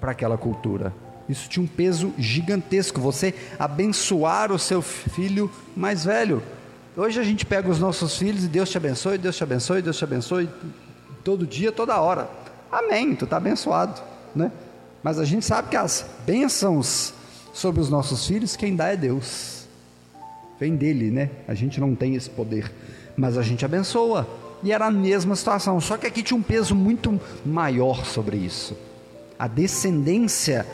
[0.00, 0.92] para aquela cultura.
[1.28, 3.00] Isso tinha um peso gigantesco.
[3.00, 6.42] Você abençoar o seu filho mais velho.
[6.96, 9.96] Hoje a gente pega os nossos filhos e Deus te abençoe, Deus te abençoe, Deus
[9.96, 10.48] te abençoe,
[11.24, 12.30] todo dia, toda hora.
[12.70, 14.00] Amém, tu está abençoado,
[14.34, 14.52] né?
[15.02, 17.12] Mas a gente sabe que as bênçãos
[17.52, 19.66] sobre os nossos filhos, quem dá é Deus
[20.58, 21.30] vem dele, né?
[21.48, 22.72] A gente não tem esse poder,
[23.16, 24.26] mas a gente abençoa.
[24.62, 28.76] E era a mesma situação, só que aqui tinha um peso muito maior sobre isso.
[29.38, 30.66] A descendência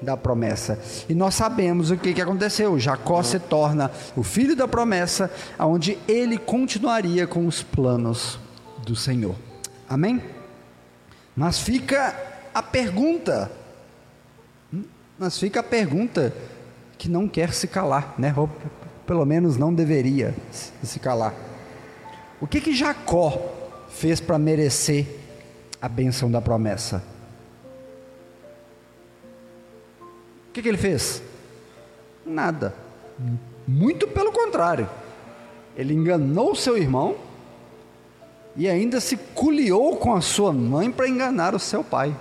[0.00, 0.78] da promessa.
[1.08, 2.78] E nós sabemos o que, que aconteceu.
[2.78, 8.38] Jacó se torna o filho da promessa, onde ele continuaria com os planos
[8.84, 9.34] do Senhor.
[9.88, 10.22] Amém?
[11.36, 12.14] Mas fica
[12.54, 13.50] a pergunta.
[14.72, 14.84] Hum?
[15.18, 16.32] Mas fica a pergunta
[16.96, 18.34] que não quer se calar, né?
[19.06, 20.34] pelo menos não deveria
[20.82, 21.34] se calar.
[22.40, 23.40] O que que Jacó
[23.88, 25.06] fez para merecer
[25.80, 27.02] a bênção da promessa?
[30.58, 31.22] Que que ele fez?
[32.24, 32.74] Nada.
[33.66, 34.88] Muito pelo contrário.
[35.76, 37.16] Ele enganou seu irmão
[38.56, 42.14] e ainda se culiou com a sua mãe para enganar o seu pai.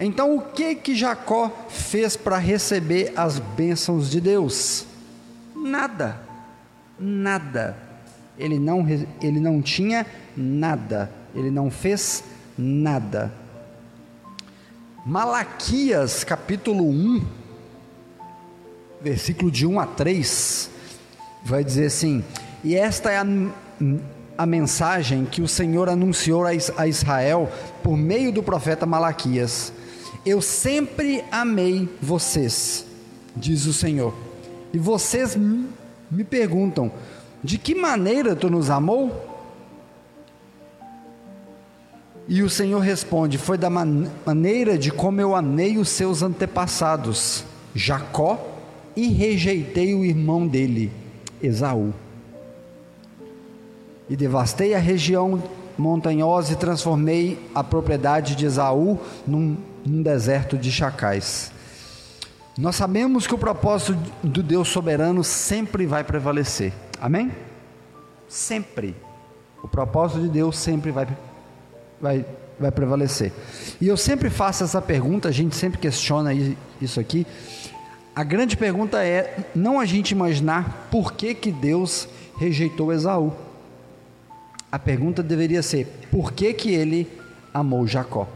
[0.00, 4.86] Então, o que que Jacó fez para receber as bênçãos de Deus?
[5.68, 6.20] nada,
[6.98, 7.76] nada.
[8.38, 8.86] Ele não,
[9.20, 12.22] ele não tinha nada, ele não fez
[12.56, 13.32] nada.
[15.06, 17.24] Malaquias capítulo 1,
[19.00, 20.70] versículo de 1 a 3,
[21.44, 22.24] vai dizer assim:
[22.64, 23.26] E esta é a,
[24.36, 27.48] a mensagem que o Senhor anunciou a Israel
[27.82, 29.72] por meio do profeta Malaquias.
[30.26, 32.84] Eu sempre amei vocês,
[33.36, 34.12] diz o Senhor
[34.72, 35.36] e vocês
[36.10, 36.90] me perguntam:
[37.42, 39.37] de que maneira tu nos amou?
[42.28, 47.42] E o Senhor responde: Foi da man maneira de como eu amei os seus antepassados,
[47.74, 48.38] Jacó,
[48.94, 50.92] e rejeitei o irmão dele,
[51.42, 51.94] Esaú.
[54.10, 55.42] E devastei a região
[55.78, 59.56] montanhosa e transformei a propriedade de Esaú num,
[59.86, 61.52] num deserto de chacais.
[62.58, 66.72] Nós sabemos que o propósito do Deus soberano sempre vai prevalecer.
[67.00, 67.30] Amém?
[68.28, 68.96] Sempre.
[69.62, 71.06] O propósito de Deus sempre vai,
[72.00, 72.24] vai,
[72.58, 73.32] vai prevalecer.
[73.80, 76.30] E eu sempre faço essa pergunta, a gente sempre questiona
[76.80, 77.26] isso aqui.
[78.14, 83.32] A grande pergunta é não a gente imaginar por que, que Deus rejeitou Esaú.
[84.70, 87.08] A pergunta deveria ser por que, que ele
[87.54, 88.28] amou Jacó.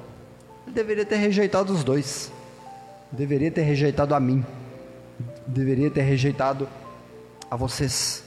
[0.66, 2.32] Ele deveria ter rejeitado os dois
[3.12, 4.44] deveria ter rejeitado a mim,
[5.46, 6.66] deveria ter rejeitado
[7.50, 8.24] a vocês.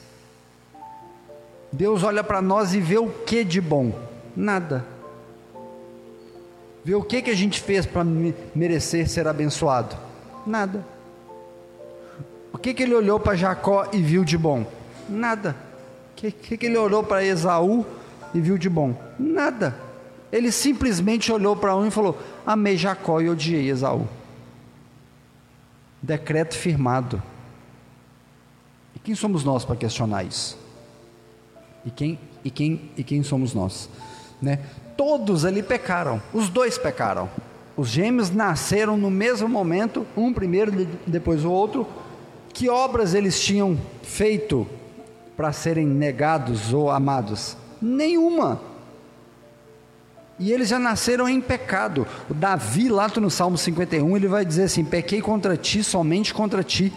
[1.71, 3.91] Deus olha para nós e vê o que de bom?
[4.35, 4.85] Nada.
[6.85, 9.97] Ver o que, que a gente fez para merecer ser abençoado?
[10.45, 10.85] Nada.
[12.53, 14.63] O que, que ele olhou para Jacó e viu de bom?
[15.09, 15.55] Nada.
[16.11, 17.83] O que, que, que ele olhou para Esaú
[18.35, 18.95] e viu de bom?
[19.17, 19.75] Nada.
[20.31, 24.07] Ele simplesmente olhou para um e falou: Amei Jacó e odiei Esaú.
[26.01, 27.21] Decreto firmado.
[28.95, 30.55] E quem somos nós para questionar isso?
[31.83, 33.89] E quem, e quem, e quem somos nós?
[34.39, 34.59] Né?
[34.97, 37.29] Todos ali pecaram, os dois pecaram.
[37.75, 41.85] Os gêmeos nasceram no mesmo momento, um primeiro, depois o outro.
[42.53, 44.65] Que obras eles tinham feito
[45.35, 47.57] para serem negados ou amados?
[47.81, 48.61] Nenhuma.
[50.39, 52.07] E eles já nasceram em pecado.
[52.29, 56.63] O Davi, lá no Salmo 51, ele vai dizer assim: Pequei contra ti, somente contra
[56.63, 56.93] ti.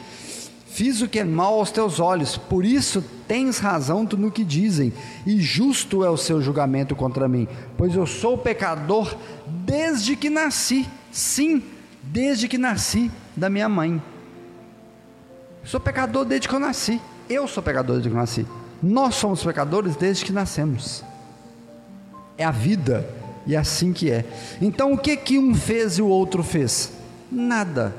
[0.70, 4.44] Fiz o que é mal aos teus olhos, por isso tens razão tu no que
[4.44, 4.92] dizem,
[5.26, 9.16] e justo é o seu julgamento contra mim, pois eu sou pecador
[9.46, 11.62] desde que nasci, sim,
[12.02, 14.00] desde que nasci da minha mãe.
[15.64, 17.00] Sou pecador desde que eu nasci,
[17.30, 18.46] eu sou pecador desde que eu nasci,
[18.82, 21.02] nós somos pecadores desde que nascemos,
[22.36, 23.08] é a vida,
[23.46, 24.26] e é assim que é.
[24.60, 26.92] Então o que que um fez e o outro fez?
[27.32, 27.96] Nada.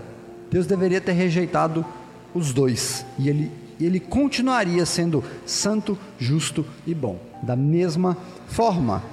[0.51, 1.85] Deus deveria ter rejeitado
[2.33, 8.17] os dois, e ele, ele continuaria sendo santo, justo e bom, da mesma
[8.47, 9.03] forma.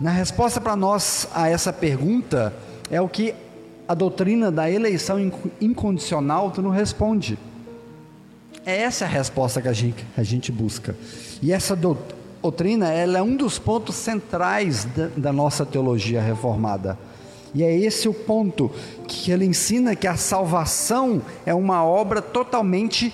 [0.00, 2.52] Na resposta para nós a essa pergunta,
[2.90, 3.34] é o que
[3.86, 5.18] a doutrina da eleição
[5.60, 7.38] incondicional não responde.
[8.64, 10.96] É essa a resposta que a gente, a gente busca.
[11.40, 16.98] E essa doutrina ela é um dos pontos centrais da, da nossa teologia reformada.
[17.54, 18.70] E é esse o ponto
[19.06, 23.12] que ele ensina que a salvação é uma obra totalmente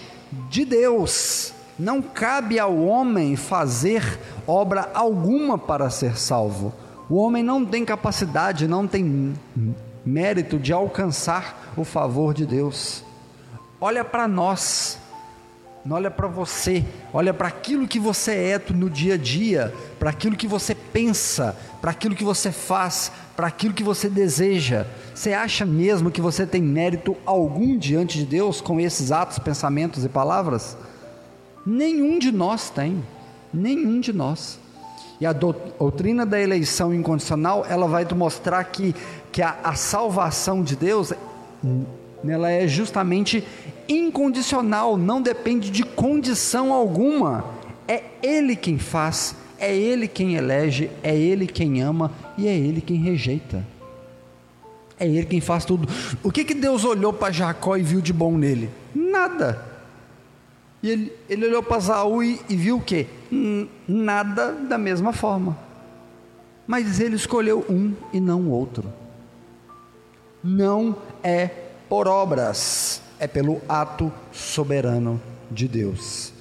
[0.49, 1.53] de Deus.
[1.79, 6.73] Não cabe ao homem fazer obra alguma para ser salvo.
[7.09, 9.35] O homem não tem capacidade, não tem
[10.05, 13.05] mérito de alcançar o favor de Deus.
[13.81, 14.99] Olha para nós,
[15.89, 20.37] olha para você, olha para aquilo que você é no dia a dia, para aquilo
[20.37, 24.85] que você pensa, para aquilo que você faz, para aquilo que você deseja.
[25.15, 30.05] Você acha mesmo que você tem mérito algum diante de Deus com esses atos, pensamentos
[30.05, 30.77] e palavras?
[31.65, 33.01] Nenhum de nós tem,
[33.55, 34.59] nenhum de nós.
[35.21, 38.93] E a doutrina da eleição incondicional, ela vai te mostrar que,
[39.31, 41.13] que a, a salvação de Deus,
[42.29, 43.47] ela é justamente
[43.89, 47.45] incondicional, não depende de condição alguma.
[47.87, 52.81] É Ele quem faz, é Ele quem elege, é Ele quem ama e é Ele
[52.81, 53.65] quem rejeita.
[54.99, 55.89] É Ele quem faz tudo.
[56.23, 58.71] O que, que Deus olhou para Jacó e viu de bom nele?
[58.95, 59.67] Nada.
[60.83, 63.07] E ele, ele olhou para Saul e, e viu o que?
[63.87, 65.59] Nada da mesma forma.
[66.67, 68.93] Mas ele escolheu um e não o outro.
[70.43, 71.49] Não é
[71.89, 76.33] por obras, é pelo ato soberano de Deus.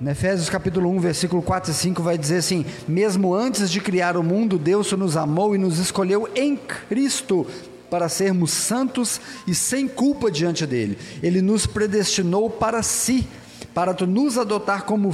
[0.00, 4.16] No Efésios capítulo 1, versículo 4 e 5 vai dizer assim: Mesmo antes de criar
[4.16, 7.44] o mundo, Deus nos amou e nos escolheu em Cristo
[7.90, 10.96] para sermos santos e sem culpa diante dele.
[11.20, 13.26] Ele nos predestinou para si,
[13.74, 15.12] para nos adotar como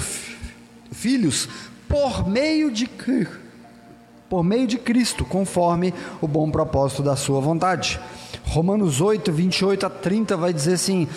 [0.93, 1.49] filhos
[1.89, 2.87] por meio de
[4.29, 7.99] por meio de Cristo, conforme o bom propósito da sua vontade.
[8.55, 11.09] Romanos 8, 28 a 30 vai dizer assim: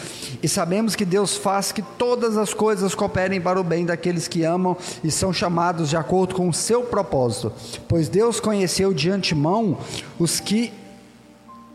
[0.41, 4.43] E sabemos que Deus faz que todas as coisas cooperem para o bem daqueles que
[4.43, 7.53] amam e são chamados de acordo com o seu propósito,
[7.88, 9.77] pois Deus conheceu de antemão
[10.17, 10.73] os que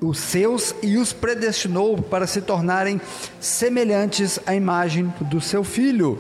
[0.01, 3.01] os seus e os predestinou para se tornarem
[3.39, 6.19] semelhantes à imagem do seu filho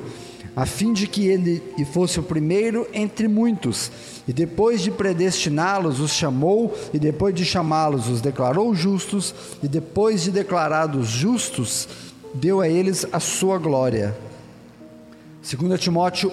[0.55, 3.90] a fim de que ele fosse o primeiro entre muitos.
[4.28, 10.22] E depois de predestiná-los, os chamou, e depois de chamá-los, os declarou justos, e depois
[10.22, 11.88] de declarados justos,
[12.34, 14.16] deu a eles a sua glória.
[15.42, 16.30] 2 Timóteo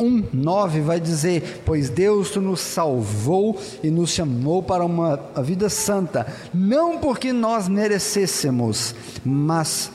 [0.00, 6.26] 1, 9 vai dizer: Pois Deus nos salvou e nos chamou para uma vida santa,
[6.54, 8.94] não porque nós merecêssemos,
[9.24, 9.90] mas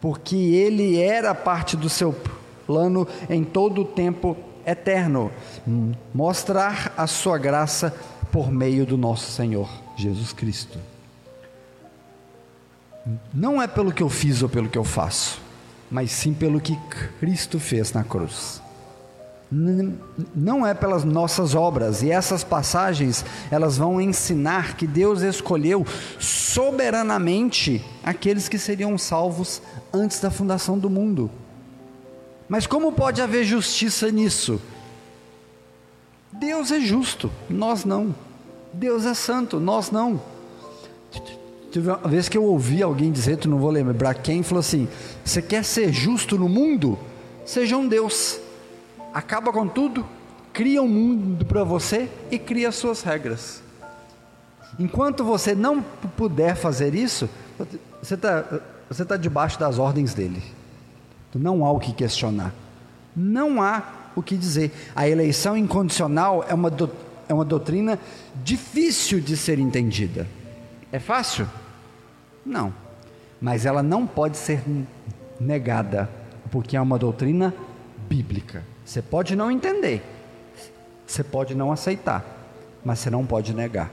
[0.00, 2.14] porque Ele era parte do seu
[2.68, 5.32] plano em todo o tempo eterno
[6.14, 7.94] mostrar a sua graça
[8.30, 9.66] por meio do nosso Senhor
[9.96, 10.78] Jesus Cristo.
[13.32, 15.40] Não é pelo que eu fiz ou pelo que eu faço,
[15.90, 16.78] mas sim pelo que
[17.18, 18.60] Cristo fez na cruz.
[19.50, 25.86] Não é pelas nossas obras, e essas passagens elas vão ensinar que Deus escolheu
[26.20, 31.30] soberanamente aqueles que seriam salvos antes da fundação do mundo.
[32.48, 34.60] Mas como pode haver justiça nisso?
[36.32, 38.14] Deus é justo, nós não.
[38.72, 40.20] Deus é santo, nós não.
[41.72, 44.88] Teve uma vez que eu ouvi alguém dizer, tu não vou lembrar quem, falou assim:
[45.24, 46.98] Você quer ser justo no mundo?
[47.44, 48.40] Seja um Deus.
[49.12, 50.06] Acaba com tudo,
[50.52, 53.62] cria um mundo para você e cria as suas regras.
[54.78, 55.82] Enquanto você não
[56.16, 57.28] puder fazer isso,
[58.00, 58.44] você está
[58.88, 60.42] você tá debaixo das ordens dele.
[61.34, 62.54] Não há o que questionar.
[63.14, 63.82] Não há
[64.14, 64.72] o que dizer.
[64.94, 66.90] A eleição incondicional é uma, do,
[67.28, 67.98] é uma doutrina
[68.42, 70.26] difícil de ser entendida.
[70.90, 71.48] É fácil?
[72.44, 72.72] Não.
[73.40, 74.62] Mas ela não pode ser
[75.38, 76.08] negada,
[76.50, 77.54] porque é uma doutrina
[78.08, 78.64] bíblica.
[78.84, 80.02] Você pode não entender,
[81.06, 82.24] você pode não aceitar,
[82.82, 83.90] mas você não pode negar,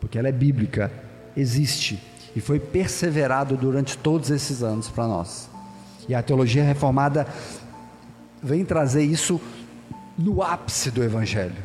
[0.00, 0.90] porque ela é bíblica,
[1.36, 2.02] existe
[2.34, 5.50] e foi perseverado durante todos esses anos para nós.
[6.08, 7.26] E a teologia reformada
[8.42, 9.40] vem trazer isso
[10.16, 11.56] no ápice do Evangelho,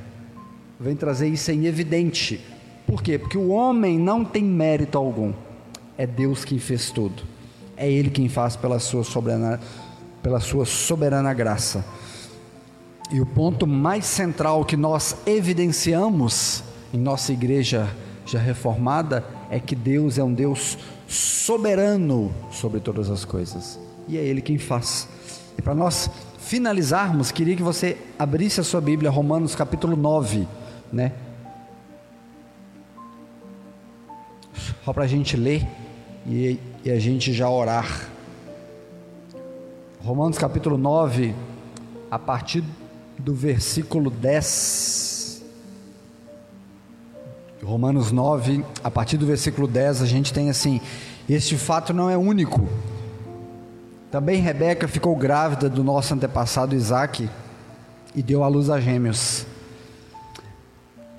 [0.80, 2.44] vem trazer isso em evidente.
[2.86, 3.18] Por quê?
[3.18, 5.34] Porque o homem não tem mérito algum,
[5.98, 7.24] é Deus quem fez tudo,
[7.78, 9.60] é Ele quem faz pela sua soberana,
[10.22, 11.86] pela sua soberana graça.
[13.12, 16.64] E o ponto mais central que nós evidenciamos
[16.94, 17.89] em nossa igreja
[18.26, 20.78] já reformada é que Deus é um Deus
[21.08, 23.80] soberano sobre todas as coisas.
[24.08, 25.08] E é Ele quem faz.
[25.58, 30.47] E para nós finalizarmos, queria que você abrisse a sua Bíblia, Romanos capítulo 9,
[30.91, 31.14] né?
[34.84, 35.66] Só para a gente ler
[36.28, 38.10] e, e a gente já orar.
[40.04, 41.34] Romanos capítulo 9,
[42.12, 42.64] a partir
[43.18, 45.43] do versículo 10.
[47.64, 50.82] Romanos 9, a partir do versículo 10, a gente tem assim:
[51.30, 52.68] Este fato não é único.
[54.14, 57.28] Também Rebeca ficou grávida do nosso antepassado Isaac
[58.14, 59.43] e deu à luz a gêmeos.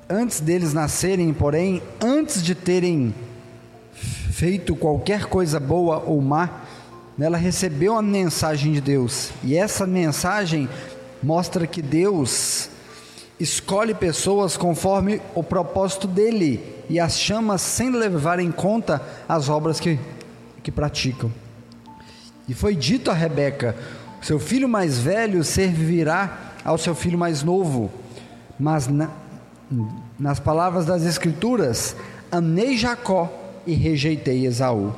[0.08, 3.12] Antes deles nascerem, porém, antes de terem
[3.92, 6.48] feito qualquer coisa boa ou má,
[7.18, 9.32] ela recebeu a mensagem de Deus.
[9.42, 10.68] E essa mensagem
[11.20, 12.70] mostra que Deus
[13.40, 19.80] escolhe pessoas conforme o propósito dele e as chama sem levar em conta as obras
[19.80, 19.98] que,
[20.62, 21.28] que praticam.
[22.48, 23.76] E foi dito a Rebeca:
[24.20, 27.90] seu filho mais velho servirá ao seu filho mais novo.
[28.58, 29.10] Mas na,
[30.18, 31.96] nas palavras das Escrituras,
[32.30, 33.32] amei Jacó
[33.66, 34.92] e rejeitei Esaú.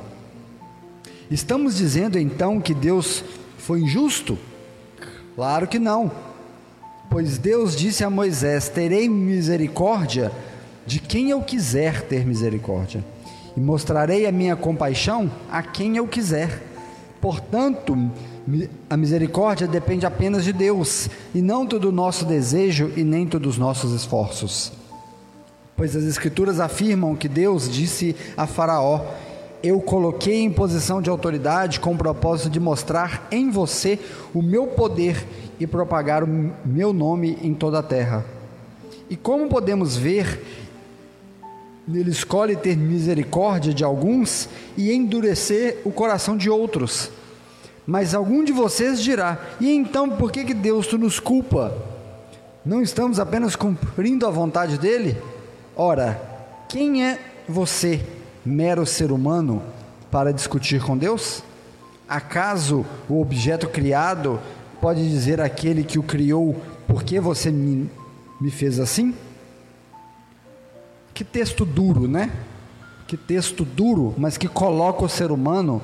[1.29, 3.23] Estamos dizendo então que Deus
[3.57, 4.37] foi injusto?
[5.35, 6.11] Claro que não.
[7.09, 10.31] Pois Deus disse a Moisés: Terei misericórdia
[10.85, 13.03] de quem eu quiser ter misericórdia,
[13.55, 16.63] e mostrarei a minha compaixão a quem eu quiser.
[17.21, 17.97] Portanto,
[18.89, 23.93] a misericórdia depende apenas de Deus, e não do nosso desejo e nem dos nossos
[23.93, 24.71] esforços.
[25.75, 29.05] Pois as Escrituras afirmam que Deus disse a Faraó:
[29.63, 33.99] eu coloquei em posição de autoridade com o propósito de mostrar em você
[34.33, 35.25] o meu poder
[35.59, 38.23] e propagar o meu nome em toda a terra.
[39.09, 40.66] E como podemos ver,
[41.91, 47.09] ele escolhe ter misericórdia de alguns e endurecer o coração de outros.
[47.85, 51.77] Mas algum de vocês dirá: e então por que, que Deus nos culpa?
[52.65, 55.17] Não estamos apenas cumprindo a vontade dele?
[55.75, 56.21] Ora,
[56.67, 58.01] quem é você?
[58.47, 59.61] mero ser humano
[60.09, 61.43] para discutir com Deus?
[62.07, 64.39] Acaso o objeto criado
[64.79, 66.55] pode dizer àquele que o criou,
[66.87, 67.89] por que você me,
[68.39, 69.13] me fez assim?
[71.17, 72.31] Que texto duro, né?
[73.07, 75.81] Que texto duro, mas que coloca o ser humano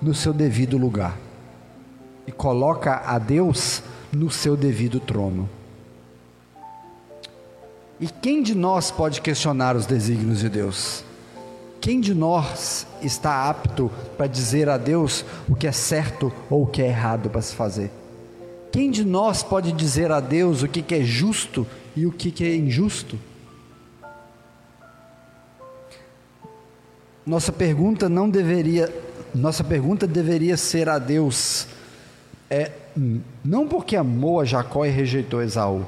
[0.00, 1.18] no seu devido lugar
[2.26, 5.46] e coloca a Deus no seu devido trono.
[8.00, 11.04] E quem de nós pode questionar os desígnios de Deus?
[11.78, 16.66] Quem de nós está apto para dizer a Deus o que é certo ou o
[16.66, 17.90] que é errado para se fazer?
[18.72, 22.56] Quem de nós pode dizer a Deus o que é justo e o que é
[22.56, 23.18] injusto?
[27.24, 28.92] Nossa pergunta não deveria,
[29.32, 31.68] nossa pergunta deveria ser a Deus,
[32.50, 32.72] é,
[33.44, 35.86] não porque amou a Jacó e rejeitou Esaú.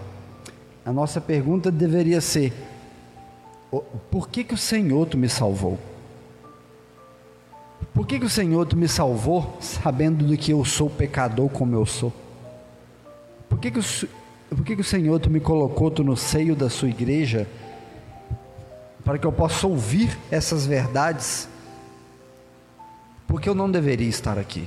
[0.86, 2.52] A nossa pergunta deveria ser:
[4.10, 5.78] por que, que o Senhor tu me salvou?
[7.92, 11.74] Por que, que o Senhor tu me salvou sabendo de que eu sou pecador como
[11.74, 12.12] eu sou?
[13.48, 13.82] Por que, que, o,
[14.48, 17.46] por que, que o Senhor tu me colocou tu no seio da sua igreja
[19.04, 21.48] para que eu possa ouvir essas verdades?
[23.26, 24.66] Porque eu não deveria estar aqui.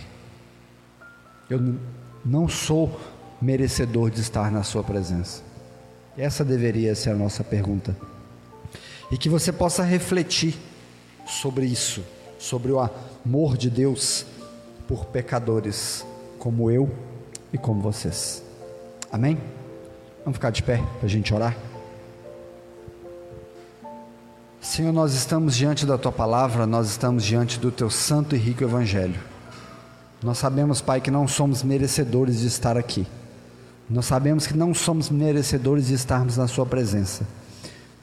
[1.50, 1.76] Eu
[2.24, 3.00] não sou
[3.42, 5.42] merecedor de estar na sua presença.
[6.18, 7.96] Essa deveria ser a nossa pergunta.
[9.12, 10.56] E que você possa refletir
[11.26, 12.04] sobre isso,
[12.38, 14.26] sobre o amor de Deus
[14.88, 16.06] por pecadores
[16.40, 16.90] como eu
[17.54, 18.44] e como vocês.
[19.12, 19.38] Amém?
[20.24, 21.66] Vamos ficar de pé para a gente orar?
[24.60, 28.64] Senhor, nós estamos diante da tua palavra, nós estamos diante do teu santo e rico
[28.64, 29.20] evangelho.
[30.22, 33.05] Nós sabemos, Pai, que não somos merecedores de estar aqui.
[33.88, 37.26] Nós sabemos que não somos merecedores de estarmos na Sua presença.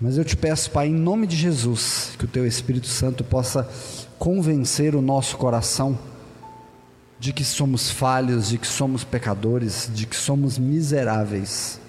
[0.00, 3.68] Mas eu te peço, Pai, em nome de Jesus, que o Teu Espírito Santo possa
[4.16, 5.98] convencer o nosso coração
[7.18, 11.80] de que somos falhos, de que somos pecadores, de que somos miseráveis.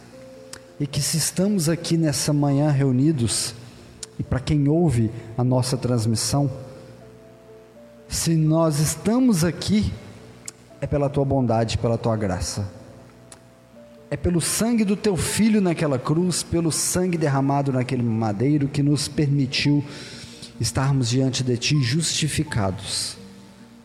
[0.80, 3.54] E que se estamos aqui nessa manhã reunidos,
[4.18, 6.50] e para quem ouve a nossa transmissão,
[8.08, 9.92] se nós estamos aqui
[10.82, 12.70] é pela tua bondade, pela tua graça.
[14.10, 19.08] É pelo sangue do teu filho naquela cruz, pelo sangue derramado naquele madeiro que nos
[19.08, 19.84] permitiu
[20.60, 23.18] estarmos diante de ti justificados.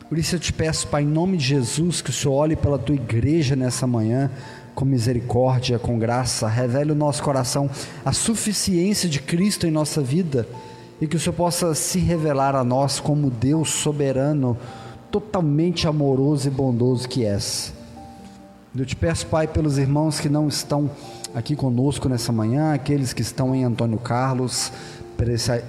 [0.08, 2.78] Por isso eu te peço, Pai, em nome de Jesus, que o Senhor olhe pela
[2.78, 4.30] tua igreja nessa manhã
[4.80, 7.68] com misericórdia, com graça, revele o nosso coração
[8.02, 10.48] a suficiência de Cristo em nossa vida
[10.98, 14.56] e que o Senhor possa se revelar a nós como Deus soberano,
[15.10, 17.74] totalmente amoroso e bondoso que és.
[18.74, 20.90] Eu te peço, Pai, pelos irmãos que não estão
[21.34, 24.72] aqui conosco nessa manhã, aqueles que estão em Antônio Carlos,
[25.14, 25.62] por esse,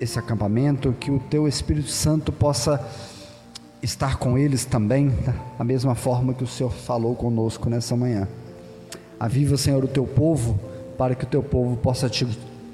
[0.00, 2.82] esse acampamento, que o Teu Espírito Santo possa
[3.82, 5.12] estar com eles também,
[5.58, 8.26] da mesma forma que o Senhor falou conosco nessa manhã.
[9.18, 10.58] Aviva, Senhor, o Teu povo,
[10.96, 12.26] para que o Teu povo possa te,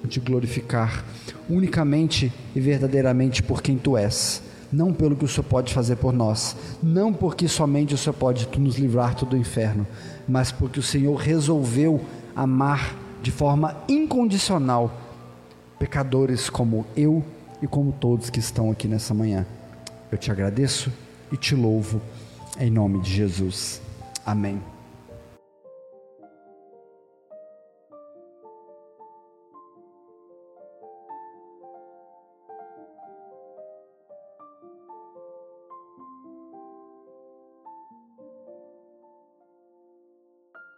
[0.09, 1.05] te glorificar
[1.49, 6.12] unicamente e verdadeiramente por quem Tu és não pelo que o Senhor pode fazer por
[6.12, 9.86] nós, não porque somente o Senhor pode nos livrar do inferno,
[10.26, 12.01] mas porque o Senhor resolveu
[12.34, 14.90] amar de forma incondicional
[15.78, 17.22] pecadores como eu
[17.61, 19.47] e como todos que estão aqui nessa manhã.
[20.11, 20.90] Eu te agradeço
[21.30, 22.01] e te louvo
[22.59, 23.80] em nome de Jesus.
[24.24, 24.72] Amém.